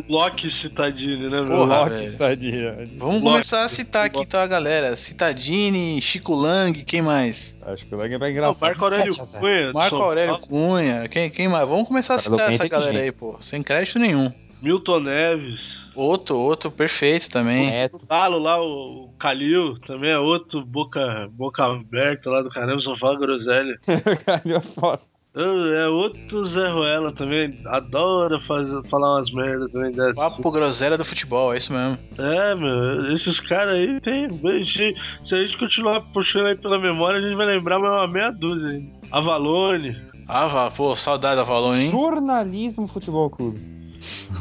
[0.07, 1.57] O Loki citadini, né, meu?
[1.57, 2.11] Porra, Rock velho.
[2.11, 2.61] Citadini.
[2.61, 3.21] Vamos Lógico.
[3.23, 4.95] começar a citar aqui então a galera.
[4.95, 7.57] Citadini, Chico Lang, quem mais?
[7.65, 8.61] Acho que o Lang vai Não, engraçado.
[8.69, 9.39] Marco Aurélio 7 a 0.
[9.41, 9.73] Cunha.
[9.73, 11.67] Marco Aurélio Cunha, quem, quem mais?
[11.67, 13.37] Vamos começar a citar essa galera aí, pô.
[13.41, 14.31] Sem crédito nenhum.
[14.61, 15.87] Milton Neves.
[15.95, 17.71] Outro, outro, perfeito também.
[17.71, 17.95] Neto.
[17.95, 22.81] O Galo lá, o o Calil, também é outro boca, boca aberta lá do caramba,
[22.81, 23.79] só fala groselha.
[24.25, 25.01] Caralho, foda.
[25.35, 30.15] É outro Zé Ruela também, adora fazer, falar umas merdas também dessas.
[30.15, 31.97] Papo groselha do futebol, é isso mesmo.
[32.17, 34.29] É, meu, esses caras aí tem.
[34.65, 38.07] Se, se a gente continuar puxando aí pela memória, a gente vai lembrar mais uma
[38.07, 38.91] meia dúzia ainda.
[39.11, 39.95] Avalone.
[40.27, 41.91] Ah, pô, saudade da Valone, hein?
[41.91, 43.76] Jornalismo Futebol Clube.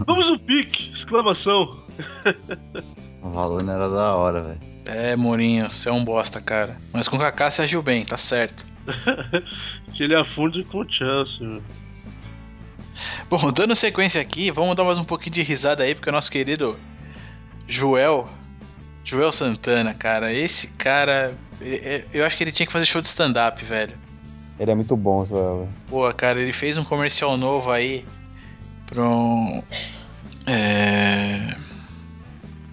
[0.07, 0.93] Vamos no pique!
[0.95, 1.83] Exclamação.
[3.23, 4.61] O Valone era da hora, velho.
[4.87, 6.77] É, Mourinho, você é um bosta, cara.
[6.93, 8.65] Mas com o Kaká você agiu bem, tá certo.
[9.93, 11.61] que ele afunde com meu.
[13.29, 16.31] Bom, dando sequência aqui, vamos dar mais um pouquinho de risada aí, porque o nosso
[16.31, 16.79] querido
[17.67, 18.29] Joel,
[19.05, 23.01] Joel Santana, cara, esse cara, é- é- eu acho que ele tinha que fazer show
[23.01, 23.95] de stand-up, velho.
[24.59, 25.69] Ele é muito bom, Joel.
[25.89, 28.05] Pô, cara, ele fez um comercial novo aí
[28.95, 29.63] um.
[30.47, 31.57] É.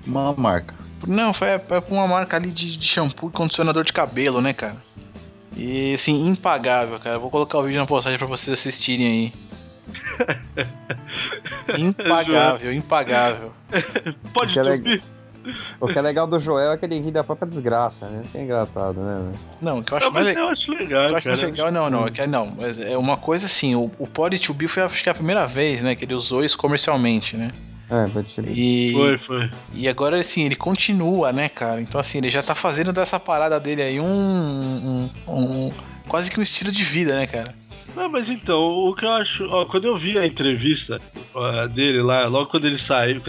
[0.06, 0.76] Uma marca.
[1.08, 4.54] Não, foi é pra uma marca ali de, de shampoo e condicionador de cabelo, né,
[4.54, 4.78] cara?
[5.56, 7.18] E assim, impagável, cara.
[7.18, 9.34] Vou colocar o vídeo na postagem pra vocês assistirem aí.
[11.78, 13.54] Impagável, impagável.
[14.34, 15.04] Pode é subir?
[15.80, 18.24] O que é legal do Joel é que ele ri da própria desgraça, né?
[18.26, 19.16] Isso é engraçado, né?
[19.16, 19.40] velho?
[19.62, 20.48] Não, o que eu acho Não, mais mas legal.
[20.48, 23.18] eu acho legal, Eu acho mais legal, não, não, é que não, mas é uma
[23.18, 26.06] coisa assim, o, o Pod to Be foi acho que a primeira vez, né, que
[26.06, 27.52] ele usou isso comercialmente, né?
[27.92, 28.10] É.
[28.48, 29.50] E, Foi, foi.
[29.74, 31.80] e agora assim, ele continua, né, cara?
[31.82, 35.72] Então assim, ele já tá fazendo dessa parada dele aí um, um, um-
[36.08, 37.54] quase que um estilo de vida, né, cara?
[37.96, 39.46] Não, mas então, o que eu acho.
[39.52, 40.98] Ó, quando eu vi a entrevista
[41.36, 43.22] ó, dele lá, logo quando ele saiu,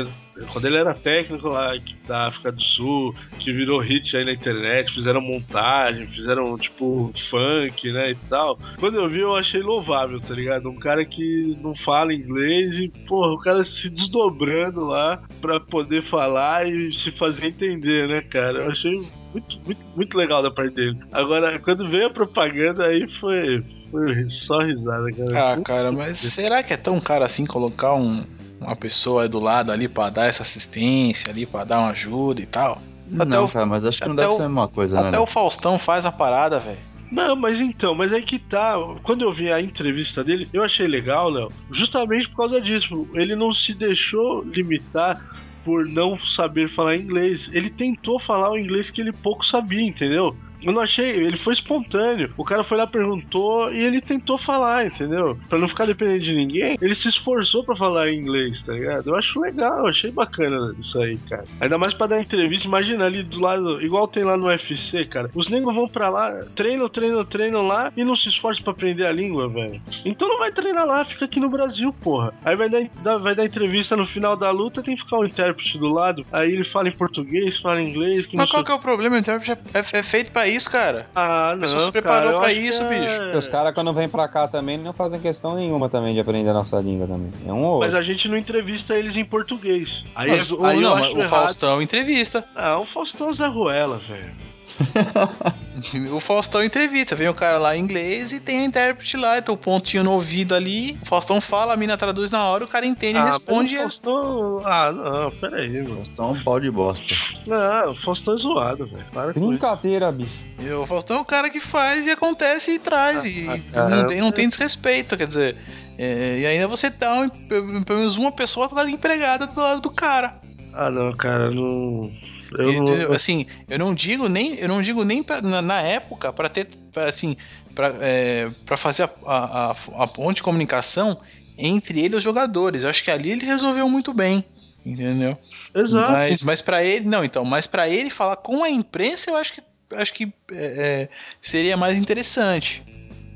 [0.53, 1.75] quando, ele era técnico lá
[2.07, 7.93] da África do Sul, que virou hit aí na internet, fizeram montagem, fizeram tipo funk,
[7.93, 8.59] né, e tal.
[8.79, 10.69] Quando eu vi, eu achei louvável, tá ligado?
[10.69, 16.09] Um cara que não fala inglês e, porra, o cara se desdobrando lá pra poder
[16.09, 18.65] falar e se fazer entender, né, cara?
[18.65, 18.93] Eu achei
[19.33, 20.99] muito, muito, muito legal da parte dele.
[21.13, 23.65] Agora, quando veio a propaganda, aí foi.
[23.91, 25.53] Foi só risada, cara.
[25.53, 28.23] Ah, cara, mas será que é tão caro assim colocar um,
[28.65, 32.47] uma pessoa do lado ali pra dar essa assistência ali, pra dar uma ajuda e
[32.47, 32.81] tal?
[33.15, 34.95] Até não, o- cara, mas acho que não até deve o- ser a mesma coisa,
[35.01, 35.09] né?
[35.09, 35.23] Até Léo?
[35.23, 36.79] o Faustão faz a parada, velho.
[37.13, 38.75] Não, mas então, mas aí que tá.
[39.03, 43.09] Quando eu vi a entrevista dele, eu achei legal, Léo, justamente por causa disso.
[43.15, 45.21] Ele não se deixou limitar
[45.65, 47.49] por não saber falar inglês.
[47.53, 50.35] Ele tentou falar o inglês que ele pouco sabia, entendeu?
[50.65, 52.33] Eu não achei, ele foi espontâneo.
[52.37, 55.39] O cara foi lá, perguntou e ele tentou falar, entendeu?
[55.49, 59.09] Pra não ficar dependendo de ninguém, ele se esforçou pra falar inglês, tá ligado?
[59.09, 61.45] Eu acho legal, eu achei bacana isso aí, cara.
[61.61, 65.31] Ainda mais pra dar entrevista, imagina ali do lado, igual tem lá no UFC, cara.
[65.35, 69.07] Os negros vão pra lá, treinam, treinam, treinam lá e não se esforçam pra aprender
[69.07, 69.81] a língua, velho.
[70.05, 72.33] Então não vai treinar lá, fica aqui no Brasil, porra.
[72.45, 75.79] Aí vai dar, vai dar entrevista no final da luta, tem que ficar um intérprete
[75.79, 76.25] do lado.
[76.33, 78.27] Aí ele fala em português, fala em inglês.
[78.33, 79.17] Mas qual que é o problema?
[79.17, 81.07] O intérprete é, é feito pra isso, cara.
[81.15, 81.61] Ah, A não.
[81.63, 83.23] pessoa se preparou cara, pra isso, que bicho.
[83.23, 86.51] é- Os caras, quando vêm pra cá também, não fazem questão nenhuma também de aprender
[86.51, 87.31] a nossa língua também.
[87.47, 90.05] É um ou Mas a gente não entrevista eles em português.
[90.15, 91.29] Aí, Mas é- o, aí eu não, mas o errado.
[91.31, 92.45] Faustão entrevista.
[92.55, 94.44] Ah, o Faustão é Zé Ruela, velho.
[96.13, 97.15] O Faustão entrevista.
[97.15, 99.41] Vem o cara lá em inglês e tem a intérprete lá.
[99.43, 100.97] Tem o pontinho no ouvido ali.
[101.03, 103.75] O Faustão fala, a mina traduz na hora, o cara entende e Ah, responde.
[103.75, 104.63] mas o Faustão...
[104.65, 105.97] Ah, não, pera aí, mano.
[105.97, 107.15] Faustão é um pau de bosta.
[107.47, 109.33] Não, o Faustão é zoado, velho.
[109.35, 110.33] Brincadeira, bicho.
[110.59, 113.25] E o Faustão é o cara que faz e acontece e traz.
[113.25, 115.57] E ah, não, ah, tem, não tem desrespeito, quer dizer.
[115.99, 119.81] é, e ainda você dá um- pelo pelo menos uma pessoa tá empregada do lado
[119.83, 120.35] do cara.
[120.77, 122.11] Ah, não, cara, não...
[122.59, 123.13] Eu não...
[123.13, 126.69] assim, eu não digo nem, eu não digo nem pra- na, na época para ter,
[126.93, 127.37] pra, assim,
[127.75, 131.19] para é, pra fazer a, a, a- a ponte de comunicação
[131.59, 132.83] entre ele e os jogadores.
[132.85, 134.45] Eu acho que ali ele resolveu muito bem,
[134.87, 135.37] entendeu?
[135.75, 136.13] Exato.
[136.13, 139.55] Mas, mas para ele, não, então, mas para ele falar com a imprensa, eu acho
[139.55, 139.63] que,
[139.93, 141.09] acho que é, é,
[141.43, 142.83] seria mais interessante.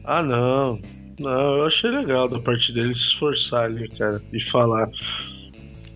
[0.05, 0.81] Ah, não.
[1.19, 4.89] Não, eu achei legal da parte dele se esforçar ali, cara, e falar.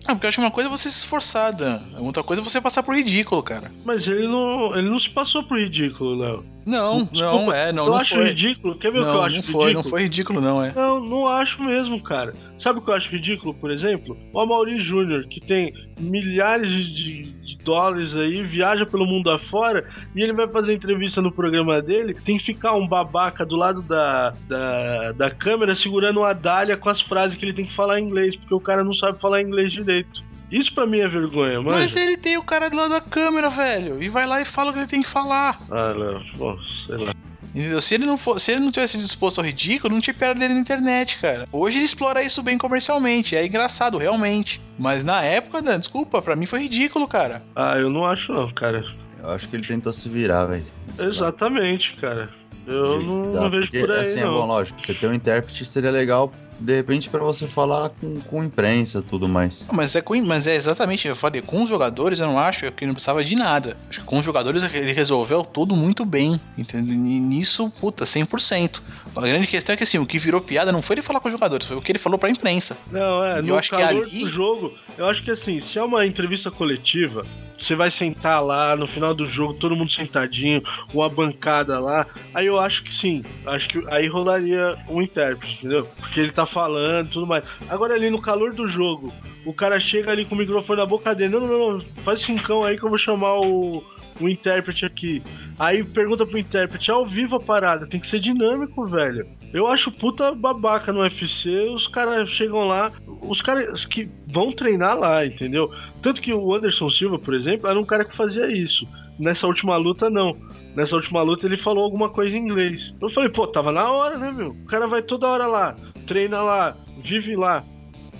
[0.05, 1.79] Ah, porque eu acho uma coisa é você se esforçar, Dan.
[1.97, 3.71] Outra coisa é você passar por ridículo, cara.
[3.85, 6.45] Mas ele não, ele não se passou pro ridículo, Léo.
[6.65, 8.29] Não, não, é, não, eu não acho foi.
[8.29, 8.75] ridículo.
[8.77, 9.63] Quer ver o que eu Não, acho não ridículo?
[9.63, 10.73] foi, não foi ridículo, não, é.
[10.73, 12.33] Não, não acho mesmo, cara.
[12.59, 14.17] Sabe o que eu acho ridículo, por exemplo?
[14.33, 20.33] O Amaury Júnior, que tem milhares de dólares aí, viaja pelo mundo afora, e ele
[20.33, 25.11] vai fazer entrevista no programa dele, tem que ficar um babaca do lado da, da,
[25.13, 28.35] da câmera segurando uma dália com as frases que ele tem que falar em inglês,
[28.35, 30.21] porque o cara não sabe falar inglês direito.
[30.51, 31.71] Isso pra mim é vergonha, mano.
[31.71, 34.01] Mas ele tem o cara do lado da câmera, velho.
[34.03, 35.59] E vai lá e fala o que ele tem que falar.
[35.71, 36.55] Ah, não, bom,
[36.85, 37.13] sei lá.
[37.53, 37.79] Entendeu?
[37.79, 40.55] Se ele não for, se ele não tivesse disposto ao ridículo, não tinha piada dele
[40.55, 41.45] na internet, cara.
[41.51, 44.59] Hoje ele explora isso bem comercialmente, é engraçado, realmente.
[44.77, 47.43] Mas na época, Dan, desculpa, pra mim foi ridículo, cara.
[47.55, 48.83] Ah, eu não acho não, cara.
[49.23, 50.65] Eu acho que ele tentou se virar, velho.
[50.99, 52.29] Exatamente, cara.
[52.65, 54.29] Eu não, não vejo porque, por aí, assim, não.
[54.29, 54.79] é bom, lógico.
[54.81, 59.01] Você ter um intérprete seria legal, de repente, pra você falar com, com imprensa e
[59.03, 59.67] tudo mais.
[59.71, 62.83] Mas é, com, mas é exatamente, eu falei, com os jogadores eu não acho que
[62.83, 63.75] ele não precisava de nada.
[63.89, 66.39] Acho que com os jogadores ele resolveu tudo muito bem.
[66.57, 66.93] Entendeu?
[66.93, 68.81] E nisso, puta, 100%.
[69.15, 71.27] A grande questão é que assim, o que virou piada não foi ele falar com
[71.27, 72.77] os jogadores, foi o que ele falou pra imprensa.
[72.91, 75.83] Não, é, Eu no acho que ali- do jogo, eu acho que assim, se é
[75.83, 77.25] uma entrevista coletiva,
[77.63, 80.61] você vai sentar lá no final do jogo, todo mundo sentadinho,
[80.93, 85.87] uma bancada lá, aí eu acho que sim, acho que aí rolaria um intérprete, entendeu?
[85.99, 87.45] Porque ele tá falando e tudo mais.
[87.69, 89.13] Agora ali no calor do jogo,
[89.45, 92.63] o cara chega ali com o microfone na boca dele, não, não, não, faz cincão
[92.63, 93.83] aí que eu vou chamar o,
[94.19, 95.23] o intérprete aqui.
[95.57, 99.27] Aí pergunta pro intérprete, é ao vivo a parada, tem que ser dinâmico, velho.
[99.53, 102.91] Eu acho puta babaca no UFC, os caras chegam lá,
[103.21, 105.71] os caras que vão treinar lá, entendeu?
[106.01, 108.83] Tanto que o Anderson Silva, por exemplo, era um cara que fazia isso.
[109.19, 110.31] Nessa última luta, não.
[110.75, 112.95] Nessa última luta ele falou alguma coisa em inglês.
[112.99, 114.49] Eu falei, pô, tava na hora, né, meu?
[114.49, 115.75] O cara vai toda hora lá,
[116.07, 117.63] treina lá, vive lá.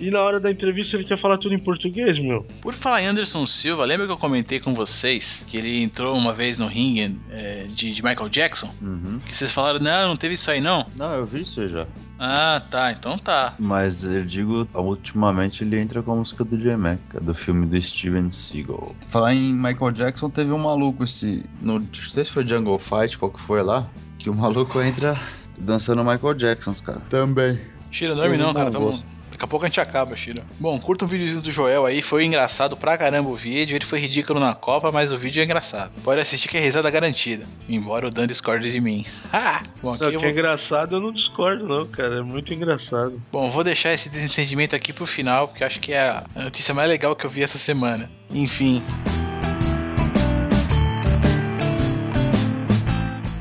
[0.00, 2.46] E na hora da entrevista ele quer falar tudo em português, meu.
[2.60, 6.32] Por falar em Anderson Silva, lembra que eu comentei com vocês que ele entrou uma
[6.32, 8.70] vez no ringue é, de, de Michael Jackson?
[8.82, 9.20] Uhum.
[9.26, 10.86] Que vocês falaram, não, não teve isso aí não?
[10.98, 11.86] Não, eu vi isso aí já.
[12.18, 13.54] Ah, tá, então tá.
[13.58, 18.30] Mas eu digo, ultimamente ele entra com a música do Jamaica, do filme do Steven
[18.30, 18.94] Seagal.
[19.08, 21.42] Falar em Michael Jackson, teve um maluco esse.
[21.60, 23.86] No, não sei se foi Jungle Fight, qual que foi lá,
[24.18, 25.18] que o maluco entra
[25.58, 27.00] dançando Michael Jackson, cara.
[27.10, 27.58] Também.
[27.90, 28.70] Shira, não dorme não, não cara.
[28.70, 28.86] Tamo...
[28.86, 29.13] gosto.
[29.34, 30.44] Daqui a pouco a gente acaba, Shira.
[30.60, 32.00] Bom, curta um videozinho do Joel aí.
[32.00, 33.74] Foi engraçado pra caramba o vídeo.
[33.76, 35.90] Ele foi ridículo na Copa, mas o vídeo é engraçado.
[36.04, 37.44] Pode assistir que é risada garantida.
[37.68, 39.04] Embora o Dan discorde de mim.
[39.36, 39.62] Ah!
[39.82, 40.30] Bom, aqui Não, eu que é vou...
[40.30, 42.20] engraçado, eu não discordo, não, cara.
[42.20, 43.20] É muito engraçado.
[43.32, 45.98] Bom, vou deixar esse desentendimento aqui pro final, porque acho que é
[46.36, 48.08] a notícia mais legal que eu vi essa semana.
[48.30, 48.80] Enfim.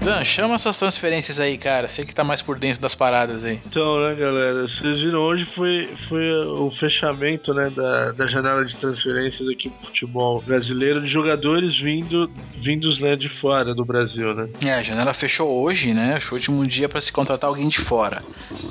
[0.04, 1.88] Dan, chama suas transferências aí, cara.
[1.88, 3.62] Você que tá mais por dentro das paradas aí.
[3.66, 8.76] Então, né, galera, vocês viram hoje foi, foi o fechamento, né, da, da janela de
[8.76, 14.50] transferências aqui pro futebol brasileiro de jogadores vindo, vindos, né, de fora do Brasil, né?
[14.62, 16.20] É, a janela fechou hoje, né?
[16.20, 18.22] Foi o último dia pra se contratar alguém de fora.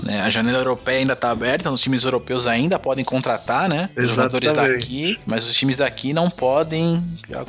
[0.03, 0.21] Né?
[0.21, 3.89] A janela europeia ainda tá aberta, os times europeus ainda podem contratar, né?
[3.97, 4.81] Os jogadores Exatamente.
[4.81, 7.03] daqui, mas os times daqui não podem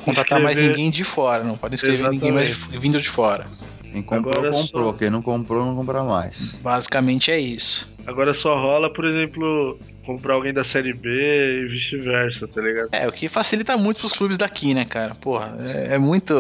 [0.06, 0.78] contratar mais Escrever.
[0.78, 3.46] ninguém de fora, não podem escrever ninguém mais de- vindo de fora.
[3.94, 4.90] Quem comprou, Agora comprou.
[4.92, 6.56] só- Quem não comprou, não compra mais.
[6.64, 7.94] Basicamente é isso.
[8.06, 12.90] Agora só rola, por exemplo, comprar alguém da Série B e vice-versa, tá ligado?
[12.92, 15.16] É, o que facilita muito pros clubes daqui, né, cara?
[15.16, 16.34] Porra, é, é muito.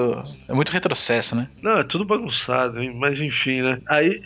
[0.50, 1.48] É muito retrocesso, né?
[1.62, 2.94] Não, é tudo bagunçado, hein?
[3.00, 3.78] mas enfim, né?
[3.88, 4.20] Aí,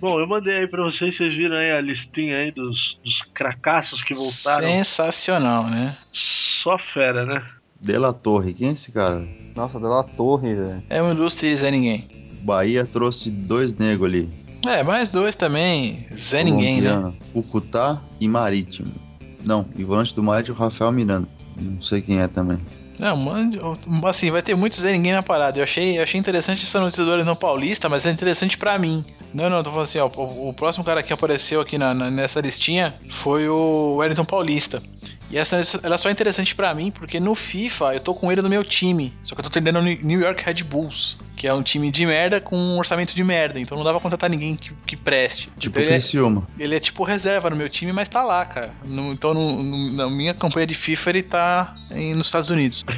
[0.00, 4.02] bom, eu mandei aí pra vocês, vocês viram aí a listinha aí dos, dos cracassos
[4.02, 4.68] que voltaram.
[4.68, 5.96] Sensacional, né?
[6.12, 7.42] Só fera, né?
[7.80, 9.26] De La Torre, quem é esse cara?
[9.56, 10.82] Nossa, dela torre, velho.
[10.88, 12.06] É uma indústria Zé Ninguém.
[12.42, 14.28] Bahia trouxe dois negros ali.
[14.66, 15.92] É, mais dois também.
[16.14, 17.12] Zé Ninguém, né?
[17.32, 18.92] Cucutá e Marítimo.
[19.44, 21.28] Não, e volante do Marítimo, Rafael Miranda.
[21.60, 22.58] Não sei quem é também.
[22.98, 23.76] Não, mano,
[24.06, 25.58] assim, vai ter muito Zé Ninguém na parada.
[25.58, 29.04] Eu achei, eu achei interessante essa notícia do Horizon Paulista, mas é interessante pra mim.
[29.34, 32.10] Não, não, tô falando assim, ó, o, o próximo cara que apareceu aqui na, na-
[32.10, 34.80] nessa listinha foi o Wellington Paulista.
[35.28, 38.42] E essa ela só é interessante pra mim porque no FIFA eu tô com ele
[38.42, 39.12] no meu time.
[39.24, 42.06] Só que eu tô treinando no New York Red Bulls, que é um time de
[42.06, 43.58] merda com um orçamento de merda.
[43.58, 45.50] Então não dá pra contratar ninguém que, que preste.
[45.58, 46.46] Tipo então, ele, é, Criciúma.
[46.56, 48.70] ele é tipo reserva no meu time, mas tá lá, cara.
[48.84, 52.84] No- então no- no- na minha campanha de FIFA ele tá em- nos Estados Unidos.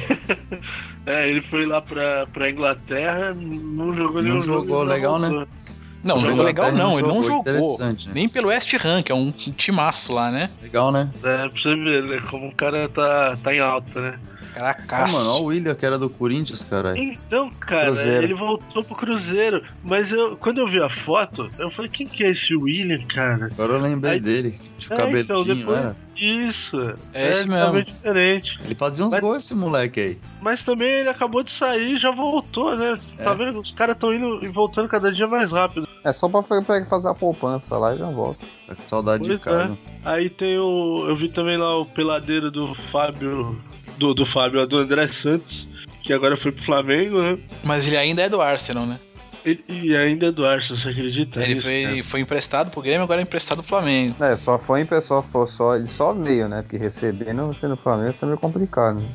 [1.07, 4.61] É, ele foi lá pra, pra Inglaterra, não jogou nenhum jogo.
[4.67, 5.29] jogou e não legal, né?
[5.29, 7.39] Não, não Jogou jogou legal não, ele não jogou.
[7.41, 8.13] Interessante, né?
[8.15, 10.49] Nem pelo West Ham, que é um, um timaço lá, né?
[10.63, 11.09] Legal, né?
[11.23, 14.19] É, pra você ver, né, como o cara tá, tá em alta, né?
[14.57, 15.17] Ah, Caracaço.
[15.17, 16.97] mano, olha o William, que era do Corinthians, caralho.
[16.97, 18.23] Então, cara, Cruzeiro.
[18.23, 19.61] ele voltou pro Cruzeiro.
[19.83, 23.47] Mas eu, quando eu vi a foto, eu falei, quem que é esse William, cara?
[23.51, 24.57] Agora eu lembrei Aí- dele.
[24.77, 25.95] Tipo, É, cabelinho, então, depois- era?
[26.15, 26.77] Isso.
[27.13, 28.57] É esse totalmente diferente.
[28.63, 30.17] Ele fazia uns Mas- gols, esse moleque aí.
[30.41, 32.95] Mas também ele acabou de sair e já voltou, né?
[33.17, 33.35] Tá É.
[33.35, 33.59] vendo?
[33.59, 35.85] Os caras estão indo e voltando cada dia mais rápido.
[36.05, 38.45] É só pra, pra fazer a poupança lá e já volta.
[38.67, 39.77] Tá com saudade Pois de casa.
[40.05, 41.05] Aí tem o.
[41.09, 43.57] Eu vi também lá o peladeiro do Fábio.
[43.97, 45.67] Do, do Fábio, ó, do André Santos,
[46.03, 47.37] que agora foi pro Flamengo, né?
[47.63, 48.99] Mas ele ainda é do Arsenal, né?
[49.45, 51.41] E, e ainda é do Arsenal, você acredita?
[51.41, 54.15] ele nisso, foi, foi emprestado pro Grêmio, agora é emprestado pro Flamengo.
[54.23, 56.61] É, só foi em pessoa, foi só, ele só veio, né?
[56.61, 59.07] Porque recebendo você no Flamengo isso é meio complicado, né?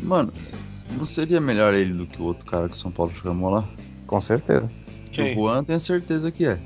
[0.00, 0.32] Mano,
[0.96, 3.64] não seria melhor ele do que o outro cara que o São Paulo chamou lá?
[4.06, 4.70] Com certeza.
[5.12, 5.32] Quem?
[5.32, 6.58] O Juan tenho certeza que é.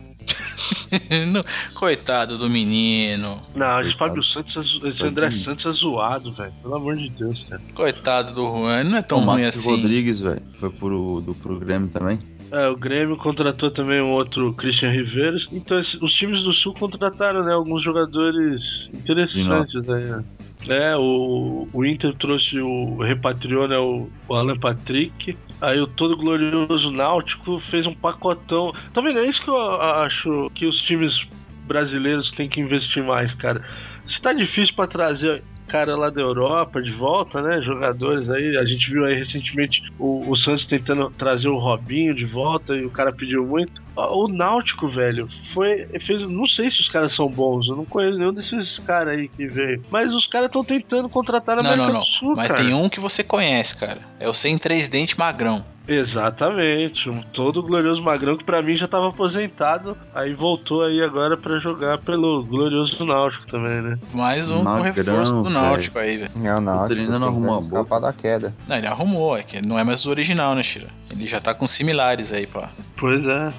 [1.33, 1.45] Não,
[1.75, 3.41] Coitado do menino.
[3.55, 3.95] Não, esse.
[3.95, 5.31] Fábio Santos, é esse André.
[5.31, 6.53] Santos é zoado, velho.
[6.62, 7.61] Pelo amor de Deus, cara.
[7.75, 9.71] Coitado do Juan, ele não é tão o ruim Max assim.
[9.71, 12.19] Rodrigues, velho, foi pro, do, pro Grêmio também.
[12.51, 15.47] É, o Grêmio contratou também um outro Christian Riveiros.
[15.53, 20.25] Então, esse- os times do Sul contrataram, né, alguns jogadores interessantes aí, né?
[20.69, 22.97] É, o, o Inter trouxe o.
[22.99, 25.37] repatriou, né, o, o Alan Patrick.
[25.61, 28.73] Aí o todo glorioso Náutico fez um pacotão.
[28.93, 29.21] Tá vendo?
[29.21, 31.27] É isso que eu acho que os times
[31.67, 33.63] brasileiros têm que investir mais, cara.
[34.05, 37.61] Se tá difícil pra trazer cara lá da Europa de volta, né?
[37.63, 38.57] Jogadores aí.
[38.57, 42.85] A gente viu aí recentemente o, o Santos tentando trazer o Robinho de volta e
[42.85, 43.81] o cara pediu muito.
[43.99, 45.87] O Náutico, velho, foi.
[46.05, 49.29] Fez, não sei se os caras são bons, eu não conheço nenhum desses caras aí
[49.29, 49.83] que veio.
[49.91, 52.01] Mas os caras estão tentando contratar na Não, América não, não.
[52.01, 52.61] do Sul, Mas cara.
[52.63, 53.99] tem um que você conhece, cara.
[54.21, 55.65] É o sem três dentes magrão.
[55.89, 61.35] Exatamente, um todo glorioso Magrão que pra mim já tava aposentado, aí voltou aí agora
[61.35, 63.99] pra jogar pelo glorioso Náutico também, né?
[64.13, 65.49] Mais um com Magrão, reforço do.
[65.51, 66.31] Náutico aí, velho.
[66.61, 66.85] Não.
[66.85, 68.01] O Trina não arrumou a boca.
[68.01, 68.55] da queda.
[68.69, 70.89] Não, ele arrumou, é que ele não é mais o original, né, Shira?
[71.11, 72.69] Ele já tá com similares aí, pá.
[72.97, 73.51] Pois é.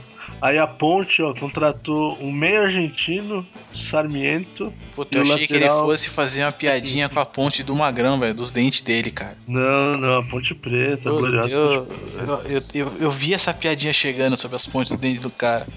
[0.42, 3.46] Aí a Ponte, ó, contratou um meio argentino,
[3.90, 4.74] Sarmiento.
[4.96, 8.20] Puta, eu achei que ele lateral- fosse fazer uma piadinha com a ponte do Magrão,
[8.20, 9.36] velho, dos dentes dele, cara.
[9.48, 11.50] Não, não, a Ponte Preta, Eu, gloriosa.
[11.54, 11.88] eu,
[12.48, 15.68] eu, eu, eu- vi essa piadinha chegando sobre as pontes do dente do cara.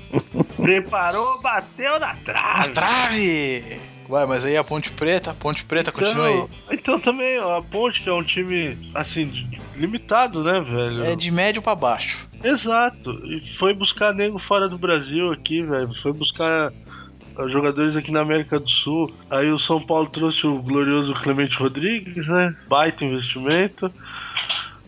[0.57, 2.71] Preparou, bateu na trave.
[2.73, 3.81] trave!
[4.09, 6.35] Ué, mas aí a ponte preta, a ponte preta, continua aí.
[6.35, 11.05] Então, então também, a Ponte que é um time, assim, limitado, né, velho?
[11.05, 12.29] É de médio pra baixo.
[12.43, 13.11] Exato.
[13.27, 15.95] E foi buscar nego fora do Brasil aqui, velho.
[16.03, 19.13] Foi buscar uh, jogadores aqui na América do Sul.
[19.31, 22.55] Aí o São Paulo trouxe o glorioso Clemente Rodrigues, né?
[22.69, 23.93] Baita investimento.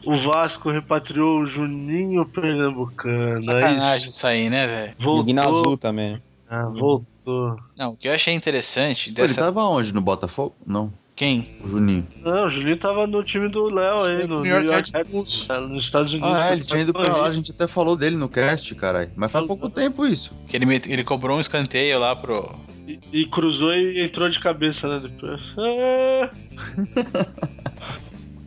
[0.04, 3.36] O Vasco repatriou o Juninho Pernambucano.
[3.36, 4.94] Aí Sacanagem isso aí, né, velho?
[4.98, 5.38] Voltou.
[5.38, 6.20] azul também.
[6.50, 7.13] Ah, voltou.
[7.76, 9.92] Não, o que eu achei interessante Pô, ele tava onde?
[9.94, 10.54] No Botafogo?
[10.66, 10.92] Não.
[11.16, 11.56] Quem?
[11.62, 12.06] O Juninho.
[12.24, 15.04] Não, o Julinho tava no time do Léo aí, no New York York Red.
[15.04, 16.28] Bulls, nos Estados Unidos.
[16.28, 17.52] Ah, é, ele tinha ido pra lá, a gente.
[17.52, 19.12] até falou dele no cast, caralho.
[19.14, 20.34] Mas faz pouco tempo isso.
[20.48, 22.52] Que ele, ele cobrou um escanteio lá pro.
[22.88, 25.08] E, e cruzou e entrou de cabeça, né?
[25.08, 25.40] Depois.
[25.56, 26.30] Ah!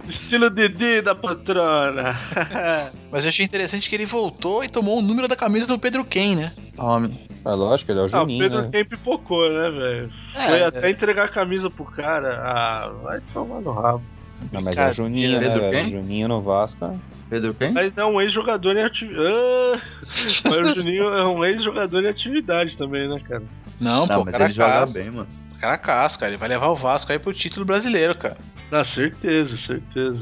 [0.10, 2.20] Estilo Didi da patrona.
[3.12, 6.04] Mas eu achei interessante que ele voltou e tomou o número da camisa do Pedro
[6.06, 6.54] Ken, né?
[6.78, 7.27] Homem.
[7.46, 8.70] É lógico, ele é o ah, o Juninho, Pedro né?
[8.72, 10.10] quem pipocou, né, velho?
[10.36, 12.42] É, Foi até entregar a camisa pro cara.
[12.44, 14.04] Ah, vai tomar no rabo.
[14.52, 15.72] Não, mas é o Juninho, né, Pedro velho?
[15.72, 15.92] quem?
[15.92, 16.86] Juninho no Vasco.
[16.86, 16.96] é-
[17.30, 17.72] Pedro quem?
[17.72, 19.26] Mas é um ex-jogador em atividade.
[19.28, 19.82] Ah,
[20.50, 23.44] mas o Juninho é um ex-jogador em atividade também, né, cara?
[23.80, 25.28] Não, Não, pô, mas cara ele joga bem, mano.
[25.60, 26.32] Cara casco, cara.
[26.32, 28.38] Ele vai levar o Vasco aí pro título brasileiro, cara.
[28.70, 30.22] Na certeza, certeza.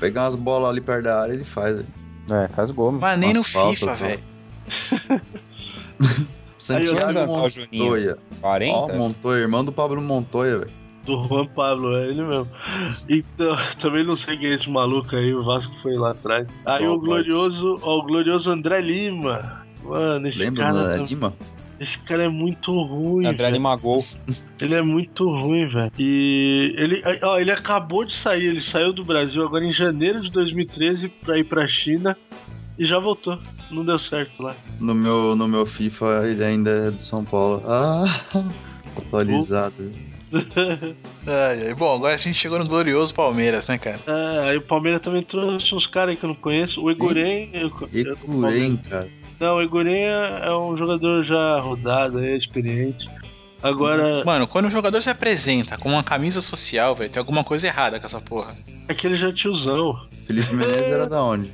[0.00, 1.88] Pegar umas bolas ali perto da área, ele faz, velho.
[2.30, 3.00] É, faz gol, mano.
[3.00, 4.20] Mas nem no FIFA, velho.
[6.58, 7.26] Santiago.
[7.26, 8.16] Montoya.
[8.40, 8.74] 40?
[8.74, 10.70] Ó, Montoya, irmão do Pablo Montoya, velho.
[11.04, 12.48] Do Juan Pablo, é ele mesmo.
[13.08, 16.46] Então, também não sei quem é esse maluco aí, o Vasco foi lá atrás.
[16.66, 19.62] Aí Ó, o glorioso, ó, o glorioso André Lima.
[19.84, 21.34] Mano, esse Lembra cara, do tá- André Lima?
[21.80, 23.50] esse cara é muito ruim, André.
[23.52, 24.04] Lima Gol.
[24.60, 25.92] Ele é muito ruim, velho.
[25.98, 30.30] E ele, ó, ele acabou de sair, ele saiu do Brasil agora em janeiro de
[30.30, 32.16] 2013 pra ir pra China
[32.76, 33.38] e já voltou.
[33.70, 34.54] Não deu certo lá.
[34.80, 37.62] No meu, no meu FIFA, ele ainda é do São Paulo.
[37.66, 38.04] Ah,
[38.96, 39.92] atualizado.
[41.26, 41.74] Ai, ai.
[41.74, 43.98] Bom, agora a gente chegou no glorioso Palmeiras, né, cara?
[44.06, 46.82] É, aí o Palmeiras também trouxe uns caras aí que eu não conheço.
[46.84, 46.96] O E
[47.54, 49.08] eu- Curem, cara.
[49.40, 53.08] Não, o Egoren é é um jogador já rodado, é experiente.
[53.62, 57.66] Agora, Mano, quando o jogador se apresenta com uma camisa social, velho, tem alguma coisa
[57.66, 58.54] errada com essa porra.
[58.88, 59.98] aquele já é tiozão.
[60.26, 61.50] Felipe Menezes era da onde?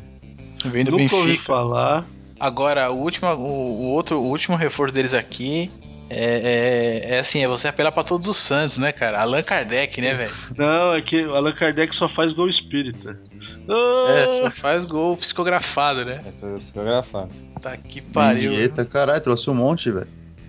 [0.65, 1.45] Vem do Nunca ouvi Benfica.
[1.47, 2.05] falar.
[2.41, 5.71] Agora, o último, o, o outro, o último reforço deles aqui
[6.11, 9.21] é, é, é assim, é você apelar pra todos os santos, né, cara?
[9.21, 10.31] Allan Kardec, né, velho?
[10.57, 13.19] Não, é que o Allan Kardec só faz gol espírita.
[13.69, 16.21] É, Ah, só faz gol psicografado, né?
[16.27, 17.29] É psicografada.
[17.61, 18.51] Tá que pariu.
[18.51, 20.07] Mendieta, caralho, trouxe um monte, velho.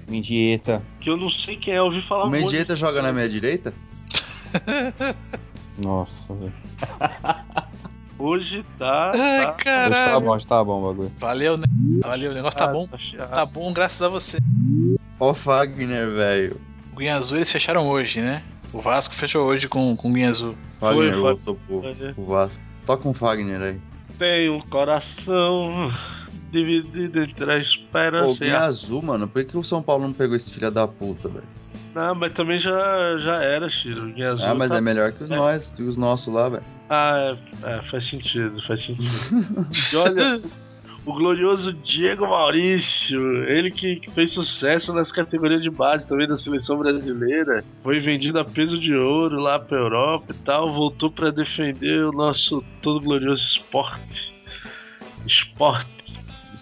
[0.08, 0.82] Mendieta.
[1.00, 2.44] que eu não sei quem é, eu ouvi falar O muito.
[2.44, 3.74] Mendieta joga na minha direita?
[5.80, 6.54] Nossa, velho.
[8.18, 9.12] Hoje tá.
[9.14, 10.22] Ai, tá Hoje tá caralho.
[10.22, 11.12] bom, hoje tá bom o bagulho.
[11.20, 11.66] Valeu, né?
[12.02, 12.88] Valeu, o negócio tá bom.
[12.88, 13.30] Tá chiado.
[13.30, 14.38] Tá bom, graças a você.
[15.20, 16.62] Ó o Fagner, velho.
[16.94, 18.42] O Guinha Azul eles fecharam hoje, né?
[18.72, 20.56] O Vasco fechou hoje com, com o Guinha Azul.
[20.80, 21.82] Fagner Foi, voltou pro,
[22.14, 22.62] pro Vasco.
[22.86, 23.82] Toca um Fagner aí.
[24.18, 25.94] Tem um coração
[26.52, 28.60] dividido entre a esperança Ô, Guinha.
[28.60, 29.28] Azul, mano.
[29.28, 31.48] Por que o São Paulo não pegou esse filho da puta, velho?
[31.96, 34.14] Não, mas também já, já era, Chiro.
[34.44, 35.36] Ah, mas tá- é melhor que os É.
[35.38, 36.64] nós, que os nossos lá, velho.
[36.90, 39.08] Ah, é, é, faz sentido, faz sentido.
[39.94, 40.42] e olha,
[41.06, 46.78] o glorioso Diego Maurício, ele que, fez sucesso nas categorias de base também da seleção
[46.78, 52.04] brasileira, foi vendido a peso de ouro lá pra Europa e tal, voltou pra defender
[52.06, 54.34] o nosso todo glorioso esporte.
[55.26, 55.95] Esporte.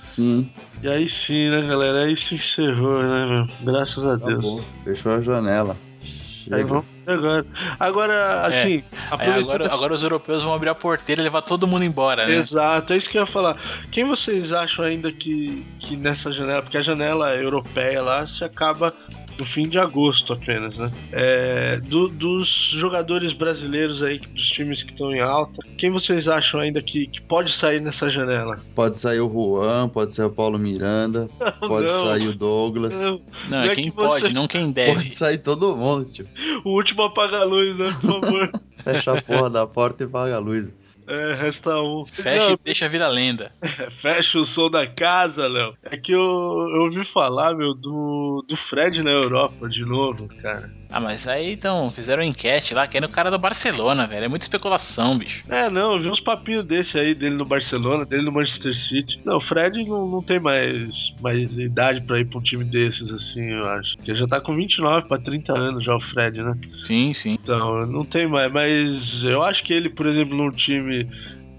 [0.03, 0.49] Sim,
[0.81, 2.03] E aí sim, né, galera?
[2.03, 3.47] Aí se encerrou, né, meu?
[3.73, 4.29] Graças a Deus.
[4.31, 4.63] acabou.
[4.83, 5.77] Fechou a janela.
[6.01, 6.65] Aí Chega.
[6.65, 7.45] vamos ver agora.
[7.79, 11.41] Agora, assim, Aí aproveitando agora, essa- agora os europeus vão abrir a porteira e levar
[11.41, 12.35] todo mundo embora, né?
[12.35, 13.57] Exato, é isso que eu ia falar.
[13.91, 18.93] Quem vocês acham ainda que, que nessa janela, porque a janela europeia lá se acaba
[19.39, 20.91] no fim de agosto apenas, né?
[21.11, 26.59] É, do- dos jogadores brasileiros aí, dos times que estão em alta, quem vocês acham
[26.59, 28.57] ainda que, que pode sair nessa janela?
[28.75, 31.27] Pode sair o Juan, pode sair o Paulo Miranda,
[31.67, 33.01] pode Não, sair o Douglas.
[33.01, 33.11] não.
[33.13, 34.93] Não, Não é é quem que você- pode, não quem deve.
[34.95, 36.27] Pode sair todo mundo, tio.
[36.63, 38.51] O último apaga a luz, né, por favor.
[38.83, 40.69] Fecha a porra da porta e paga a luz.
[41.07, 42.05] É, resta um.
[42.05, 43.51] Fecha Não, e deixa virar lenda.
[44.01, 45.75] Fecha o som da casa, Léo.
[45.83, 50.69] É que eu, eu ouvi falar, meu, do, do Fred na Europa de novo, cara.
[50.93, 54.25] Ah, mas aí então, fizeram enquete lá, querendo o cara do Barcelona, velho.
[54.25, 55.43] É muita especulação, bicho.
[55.51, 59.19] É, não, eu vi uns papinhos desse aí, dele no Barcelona, dele no Manchester City.
[59.25, 63.09] Não, o Fred não, não tem mais, mais idade pra ir pra um time desses,
[63.09, 63.95] assim, eu acho.
[64.07, 66.55] Ele já tá com 29 pra 30 anos já, o Fred, né?
[66.85, 67.39] Sim, sim.
[67.41, 68.51] Então, não tem mais.
[68.53, 70.92] Mas eu acho que ele, por exemplo, num time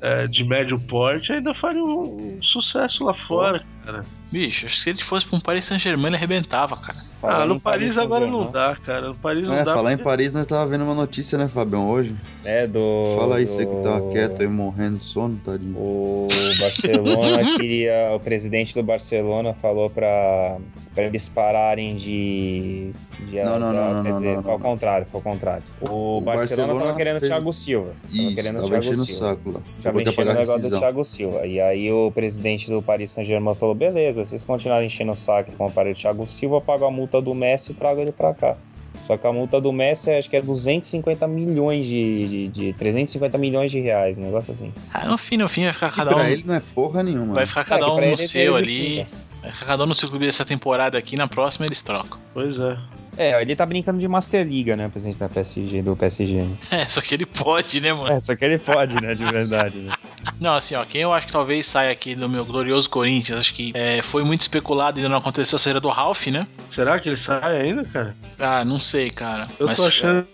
[0.01, 4.05] é, de médio porte, ainda faria um, um sucesso lá fora, cara.
[4.33, 6.99] Bicho, acho que se ele fosse pra um Paris Saint-Germain, ele arrebentava, cara.
[7.23, 8.77] Ah, no Paris agora não dá.
[8.85, 9.03] cara.
[9.09, 9.75] No Paris não É, dá.
[9.75, 12.15] falar em porque- Paris, nós tava vendo uma notícia, né, Fabião, hoje?
[12.45, 13.15] É do.
[13.17, 15.77] Fala aí, do- você que tá quieto aí, morrendo de sono, tadinho.
[15.77, 16.29] O
[16.59, 18.13] Barcelona queria.
[18.15, 20.57] O presidente do Barcelona falou pra,
[20.95, 22.91] pra eles pararem de.
[23.29, 25.63] de Não, não, não, não, quer não, dizer, não, foi ao contrário, foi ao contrário.
[25.81, 26.35] O, O Barcelona,
[26.75, 27.87] Barcelona tava querendo fez- o Thiago Silva.
[28.03, 29.27] Tava Isso, querendo o tava Thiago enchendo o Silva.
[29.29, 29.61] saco lá.
[29.83, 30.79] Tava enchendo o negócio do.
[30.79, 31.47] Thiago Silva.
[31.47, 35.65] E aí o presidente do Paris Saint-Germain falou: beleza, vocês continuarem enchendo o saco com
[35.65, 38.33] o aparelho do Thiago Silva, eu pago a multa do Messi e trago ele pra
[38.35, 38.57] cá.
[39.07, 43.37] Só que a multa do Messi acho que é 250 milhões de, de, de 350
[43.37, 44.73] milhões de reais, um negócio assim.
[44.95, 46.27] Ah, no fim, no fim vai ficar cada pra um.
[46.27, 47.35] ele não é porra nenhuma.
[47.35, 49.05] Vai ficar cada É, um pra no é seu ali.
[49.05, 49.24] fica.
[49.67, 52.19] Cada um no seu clube dessa temporada aqui, na próxima eles trocam.
[52.33, 52.79] Pois é.
[53.17, 56.43] É, ele tá brincando de Master Liga, né, presidente da PSG, do PSG.
[56.43, 56.57] né?
[56.71, 58.11] É, só que ele pode, né, mano?
[58.11, 59.79] É, só que ele pode, né, de verdade.
[59.79, 59.95] Né?
[60.41, 63.55] Não, assim, ó, quem eu acho que talvez saia aqui do meu glorioso Corinthians, acho
[63.55, 66.47] que é, foi muito especulado e ainda não aconteceu a saída do Ralph, né?
[66.75, 68.17] Será que ele sai ainda, cara?
[68.39, 69.49] Ah, não sei, cara.
[69.61, 70.27] Eu Mas tô achando.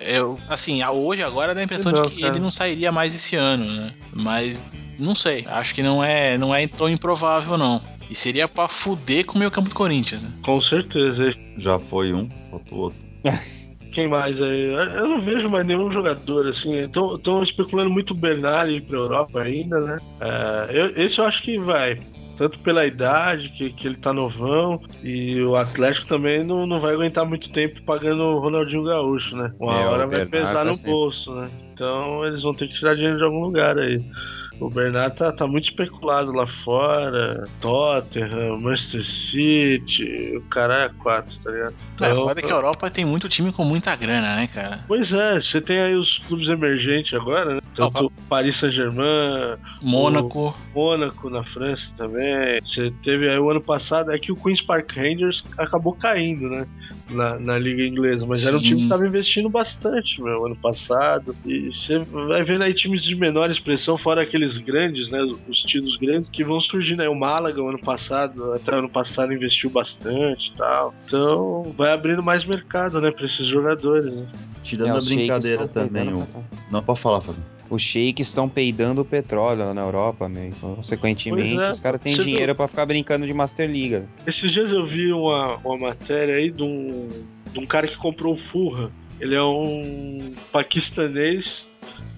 [0.00, 2.34] eu, assim, hoje agora dá a impressão Não, de que cara.
[2.34, 3.92] ele não sairia mais esse ano, né?
[4.12, 4.64] Mas
[4.98, 7.80] não sei, acho que não é, não é tão improvável não.
[8.10, 10.30] E seria pra fuder com o meio campo do Corinthians, né?
[10.42, 11.30] Com certeza.
[11.56, 12.98] Já foi um, falta o outro.
[13.92, 14.62] Quem mais aí?
[14.64, 16.72] Eu não vejo mais nenhum jogador assim.
[16.84, 19.96] Estão especulando muito o Bernard ir pra Europa ainda, né?
[20.20, 21.98] É, eu- esse eu acho que vai.
[22.36, 26.94] Tanto pela idade, que, que ele tá novão, e o Atlético também não, não vai
[26.94, 29.50] aguentar muito tempo pagando o Ronaldinho Gaúcho, né?
[29.58, 30.92] Uma É, o hora vai pesar no sempre.
[30.92, 31.48] bolso, né?
[31.72, 34.00] Então eles vão ter que tirar dinheiro de algum lugar aí.
[34.60, 37.44] O Bernard tá, tá muito especulado lá fora.
[37.60, 41.74] Tottenham, Manchester City, o cara é quatro, tá ligado?
[42.00, 44.84] É, Então, foda que a Europa tem muito time com muita grana, né, cara?
[44.88, 47.60] Pois é, você tem aí os clubes emergentes agora, né?
[47.74, 50.56] Tanto o Paris Saint-Germain, Mônaco.
[50.74, 52.60] Mônaco na França também.
[52.60, 56.66] Você teve aí o ano passado, é que o Queen's Park Rangers acabou caindo, né?
[57.10, 58.66] Na, na Liga Inglesa, mas era um Sim.
[58.66, 61.34] time que estava investindo bastante, meu, ano passado.
[61.46, 65.22] E você vai vendo aí times de menor expressão, fora aqueles grandes, né?
[65.22, 67.08] Os, títulos grandes que vão surgindo aí.
[67.08, 70.94] O Málaga, ano passado, até o ano passado investiu bastante e tal.
[71.06, 74.26] Então vai abrindo mais mercado, né, pra esses jogadores, né?
[74.62, 76.26] Tirando É, a brincadeira também, o...
[76.70, 77.42] Não, pode falar, Fábio.
[77.70, 80.44] Os sheiks estão peidando o petróleo lá na Europa, meu.
[80.48, 84.06] e, Consequentemente, é, os caras têm dinheiro pra ficar brincando de Master Liga.
[84.26, 87.08] Esses dias eu vi uma, uma matéria aí de um,
[87.52, 88.90] de um cara que comprou o Furra.
[89.20, 91.64] Ele é um paquistanês,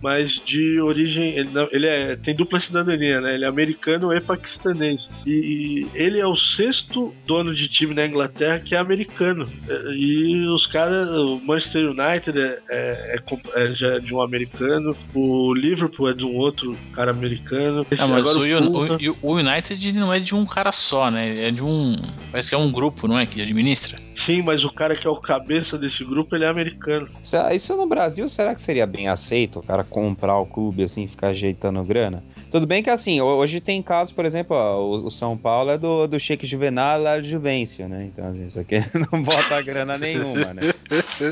[0.03, 1.31] mas de origem.
[1.37, 3.35] Ele, não- ele é, tem dupla cidadania, né?
[3.35, 5.09] Ele é americano e paquistanês.
[5.27, 9.49] E, ele é o sexto dono de time na Inglaterra que é americano.
[9.95, 11.11] E os caras.
[11.11, 13.21] O Manchester United é, é- é
[13.65, 14.97] é já de um americano.
[15.15, 17.87] O Liverpool é de um outro cara americano.
[17.91, 21.49] Esse- Ah, mas agora o, o- o United não é de um cara só, né?
[21.49, 21.97] É de um.
[22.31, 23.27] Parece que é um grupo, não é?
[23.27, 23.99] Que administra.
[24.17, 27.09] Sim, mas o cara que é o cabeça desse grupo, ele é americano.
[27.25, 31.07] Se- Isso no Brasil, será que seria bem aceito o cara comprar o clube assim,
[31.07, 32.25] ficar ajeitando grana?
[32.51, 35.77] Tudo bem que assim, ho- hoje tem casos, por exemplo, ó, o, São Paulo é
[35.79, 38.07] do, do Sheik Juvenal lá de Juvencio, né?
[38.07, 38.77] Então, assim, isso aqui
[39.13, 40.63] não bota grana nenhuma, né?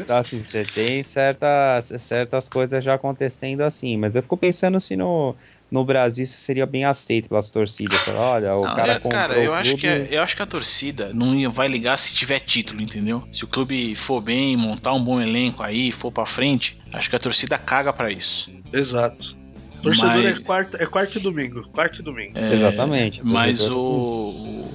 [0.03, 4.97] Então, assim, você tem certas, certas coisas já acontecendo assim, mas eu fico pensando se
[4.97, 5.35] no,
[5.71, 7.99] no Brasil isso seria bem aceito pelas torcidas.
[8.01, 9.81] Fala, Olha, o Não, cara é, comprou cara, eu o acho, clube...
[9.81, 13.23] que é- eu acho que a torcida não ia- vai ligar se tiver título, entendeu?
[13.33, 17.17] Se o clube for bem, montar um bom elenco aí, for pra frente, acho que
[17.17, 18.51] a torcida caga pra isso.
[18.73, 19.37] Exato.
[19.83, 21.63] Torcedor Mas- é, quarta, é quarta e domingo.
[21.73, 22.33] Quarta e domingo.
[22.37, 23.21] É, Exatamente.
[23.25, 24.69] Mas o, o-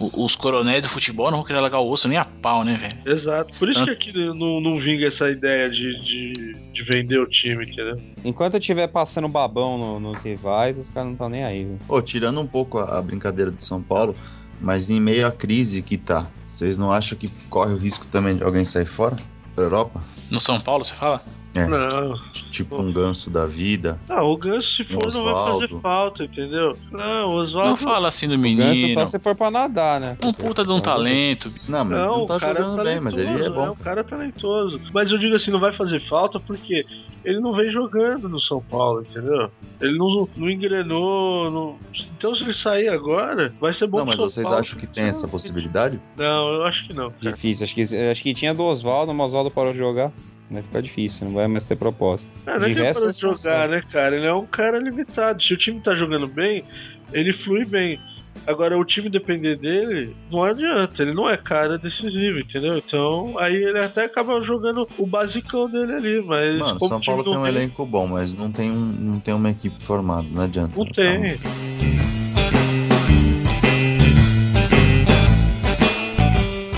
[0.00, 3.16] os coronéis do futebol não vão querer largar o osso nem a pau, né, velho?
[3.18, 3.52] Exato.
[3.58, 6.32] Por isso que aqui não, não vinga essa ideia de, de,
[6.72, 7.96] de vender o time, entendeu?
[8.24, 11.64] Enquanto eu estiver passando babão no- nos rivais, os caras não estão nem aí.
[11.64, 11.78] viu?
[11.88, 14.14] Ô, tirando um pouco a, a brincadeira de São Paulo,
[14.60, 18.36] mas em meio à crise que tá, vocês não acham que corre o risco também
[18.36, 19.16] de alguém sair fora?
[19.54, 20.00] Pra Europa?
[20.30, 21.22] No São Paulo, você fala?
[21.54, 21.66] É.
[21.66, 22.14] Não.
[22.50, 23.98] Tipo um ganso da vida.
[24.08, 25.80] Ah, o Ganso, se for, não vai fazer Osvaldo.
[25.80, 26.72] falta, entendeu?
[26.92, 27.76] Não, o Não Oswaldo.
[27.78, 28.94] fala assim do Ganso menino.
[28.94, 30.16] só se for pra nadar, né?
[30.22, 31.50] Um puta de um talento.
[31.68, 33.70] Não, mas Não, não, tá o cara jogando bem, mas ele é bom.
[33.70, 34.80] O cara é talentoso.
[34.92, 36.84] Mas eu digo assim, não vai fazer falta porque
[37.24, 39.50] ele não vem jogando no São Paulo, entendeu?
[39.80, 41.50] Ele não, não engrenou.
[41.50, 41.76] não-
[42.18, 44.60] Então se ele sair agora, vai ser bom Não, mas São vocês Paulo.
[44.60, 45.98] acham que tem essa possibilidade?
[46.16, 47.10] Não, eu acho que não.
[47.10, 47.32] cara.
[47.32, 47.64] Difícil.
[47.64, 50.12] Acho que, acho que tinha do Oswaldo, mas o Oswaldo parou de jogar.
[50.50, 52.26] Vai ficar difícil, não vai mais ter proposta.
[52.50, 54.16] É, não é De resto, parou é jogar, né, cara?
[54.16, 55.42] Ele é um cara limitado.
[55.42, 56.64] Se o time tá jogando bem,
[57.12, 58.00] ele flui bem.
[58.46, 61.02] Agora, o time depender dele, não adianta.
[61.02, 62.78] Ele não é cara decisivo, entendeu?
[62.78, 66.22] Então, aí ele até acaba jogando o basicão dele ali.
[66.22, 69.50] Mas, Mano, São Paulo tem um elenco bom, mas não tem, um, não tem uma
[69.50, 70.72] equipe formada, não adianta.
[70.76, 71.32] Não tem.
[71.32, 71.50] Então,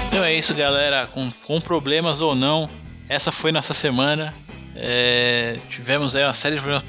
[0.09, 1.07] Então é isso, galera.
[1.07, 2.69] Com, com problemas ou não,
[3.11, 4.33] essa foi nossa semana.
[4.77, 6.85] É, tivemos aí uma série de problemas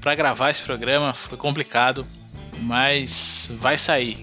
[0.00, 1.12] pra gravar esse programa.
[1.12, 2.06] Foi complicado,
[2.62, 4.16] mas vai sair.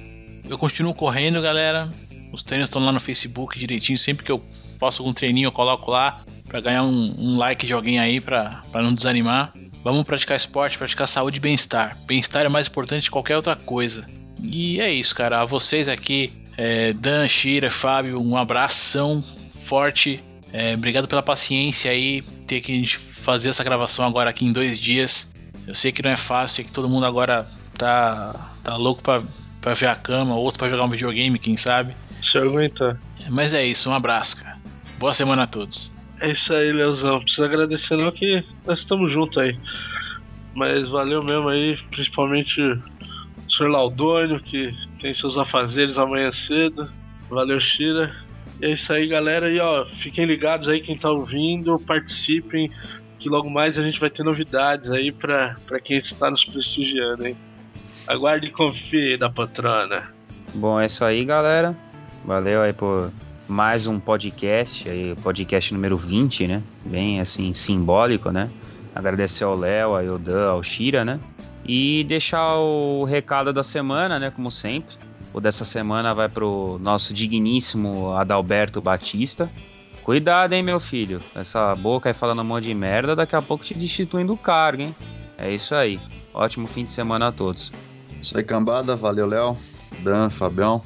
[0.49, 1.87] Eu continuo correndo, galera.
[2.33, 3.95] Os treinos estão lá no Facebook direitinho.
[3.95, 4.43] Sempre que eu
[4.79, 8.63] posto algum treininho, eu coloco lá pra ganhar um, um like de alguém aí pra
[8.73, 9.53] não desanimar.
[9.83, 11.95] Vamos praticar esporte, praticar saúde e bem-estar.
[12.07, 14.07] Bem-estar é mais importante que qualquer outra coisa.
[14.41, 15.41] E é isso, cara.
[15.41, 19.23] A vocês aqui, é, Dan, Shira, Fábio, um abração
[19.63, 20.23] forte.
[20.57, 25.29] É, obrigado pela paciência aí, ter que fazer essa gravação agora aqui em dois dias.
[25.67, 27.45] Eu sei que não é fácil, sei que todo mundo agora
[27.77, 29.21] tá, tá louco pra,
[29.59, 31.93] pra ver a cama, outro pra jogar um videogame, quem sabe.
[32.23, 32.97] Se aguentar.
[33.29, 34.57] Mas é isso, um abraço, cara.
[34.97, 35.91] Boa semana a todos.
[36.21, 37.19] É isso aí, Leozão.
[37.19, 39.53] Preciso agradecer não que nós estamos juntos aí.
[40.53, 42.81] Mas valeu mesmo aí, principalmente o
[43.49, 43.67] Sr.
[43.67, 46.89] Laudônio, que tem seus afazeres amanhã cedo.
[47.29, 48.15] Valeu, Shira.
[48.61, 49.49] É isso aí, galera.
[49.49, 52.69] E ó, fiquem ligados aí quem tá ouvindo, participem,
[53.19, 57.27] que logo mais a gente vai ter novidades aí pra, pra quem está nos prestigiando,
[57.27, 57.37] hein?
[58.07, 60.03] Aguarde e confie da patrona.
[60.53, 61.75] Bom, é isso aí, galera.
[62.23, 63.11] Valeu aí por
[63.47, 66.63] mais um podcast, aí, podcast número 20, né?
[66.85, 68.49] Bem assim, simbólico, né?
[68.95, 71.19] Agradecer ao Léo, ao Dan, ao Shira, né?
[71.67, 74.31] E deixar o recado da semana, né?
[74.31, 74.95] Como sempre.
[75.35, 79.51] O dessa semana vai pro nosso digníssimo Adalberto Batista.
[80.01, 81.21] Cuidado, hein, meu filho.
[81.35, 84.83] Essa boca aí falando um monte de merda, daqui a pouco te destituindo do cargo,
[84.83, 84.95] hein?
[85.37, 85.99] É isso aí.
[86.33, 87.69] Ótimo fim de semana a todos.
[88.21, 88.95] Isso aí, cambada.
[88.95, 89.57] Valeu, Léo,
[89.99, 90.81] Dan, Fabião.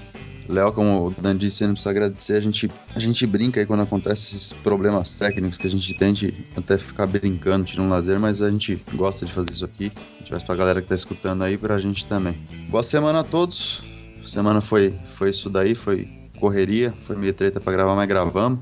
[0.48, 2.34] Léo, como o Dan disse, não precisa agradecer.
[2.34, 6.12] A gente, a gente brinca aí quando acontece esses problemas técnicos que a gente tem
[6.12, 9.92] de até ficar brincando, tirando um lazer, mas a gente gosta de fazer isso aqui.
[10.16, 12.34] A gente faz pra galera que tá escutando aí, pra gente também.
[12.68, 13.99] Boa semana a todos.
[14.26, 16.08] Semana foi, foi isso daí, foi
[16.40, 18.60] correria, foi meio treta pra gravar, mas gravamos.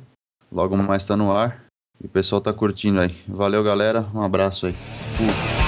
[0.52, 1.66] Logo mais tá no ar.
[2.02, 3.16] E o pessoal tá curtindo aí.
[3.28, 4.06] Valeu, galera.
[4.14, 4.76] Um abraço aí.
[5.18, 5.67] Fui.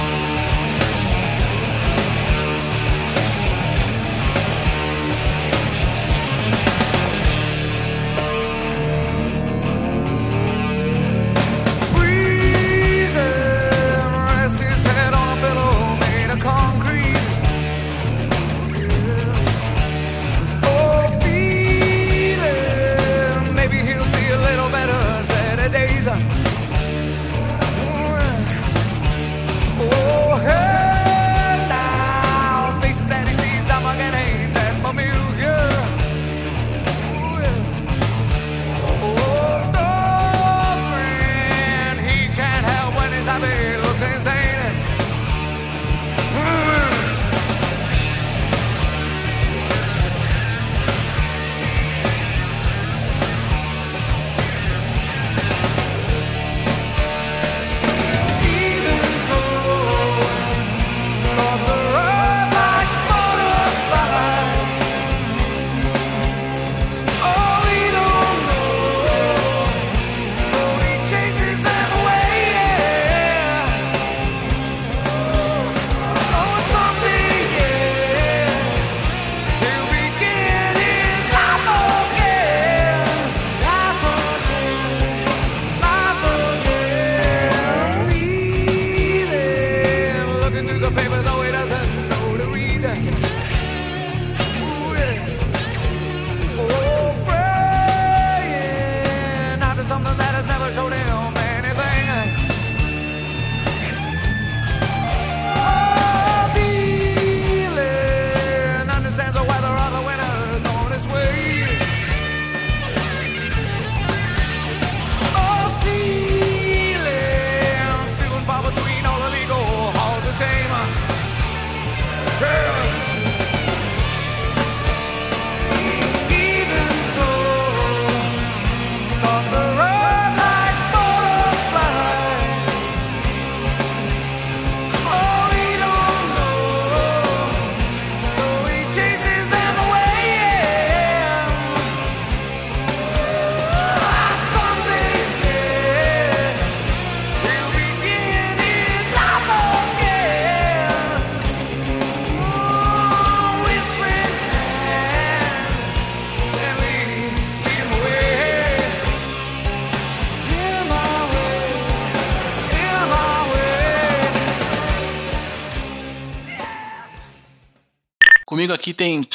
[168.89, 169.27] Aqui tem.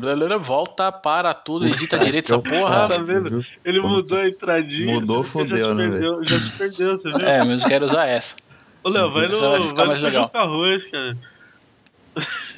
[0.00, 2.88] blá, volta para tudo, edita direito essa porra.
[2.88, 3.44] Tá vendo?
[3.64, 4.94] Ele mudou a entradinha.
[4.94, 7.26] Mudou, já fodeu, né, perdeu- Já se perdeu, você viu?
[7.28, 8.36] É, mas eu quero usar essa.
[8.84, 10.28] Ô, Léo, vai no, vai ficar vai mais legal.
[10.28, 11.16] com arroz, cara.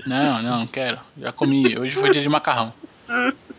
[0.07, 0.99] Não, não, não quero.
[1.19, 1.79] Já comi.
[1.79, 2.73] Hoje foi dia de macarrão.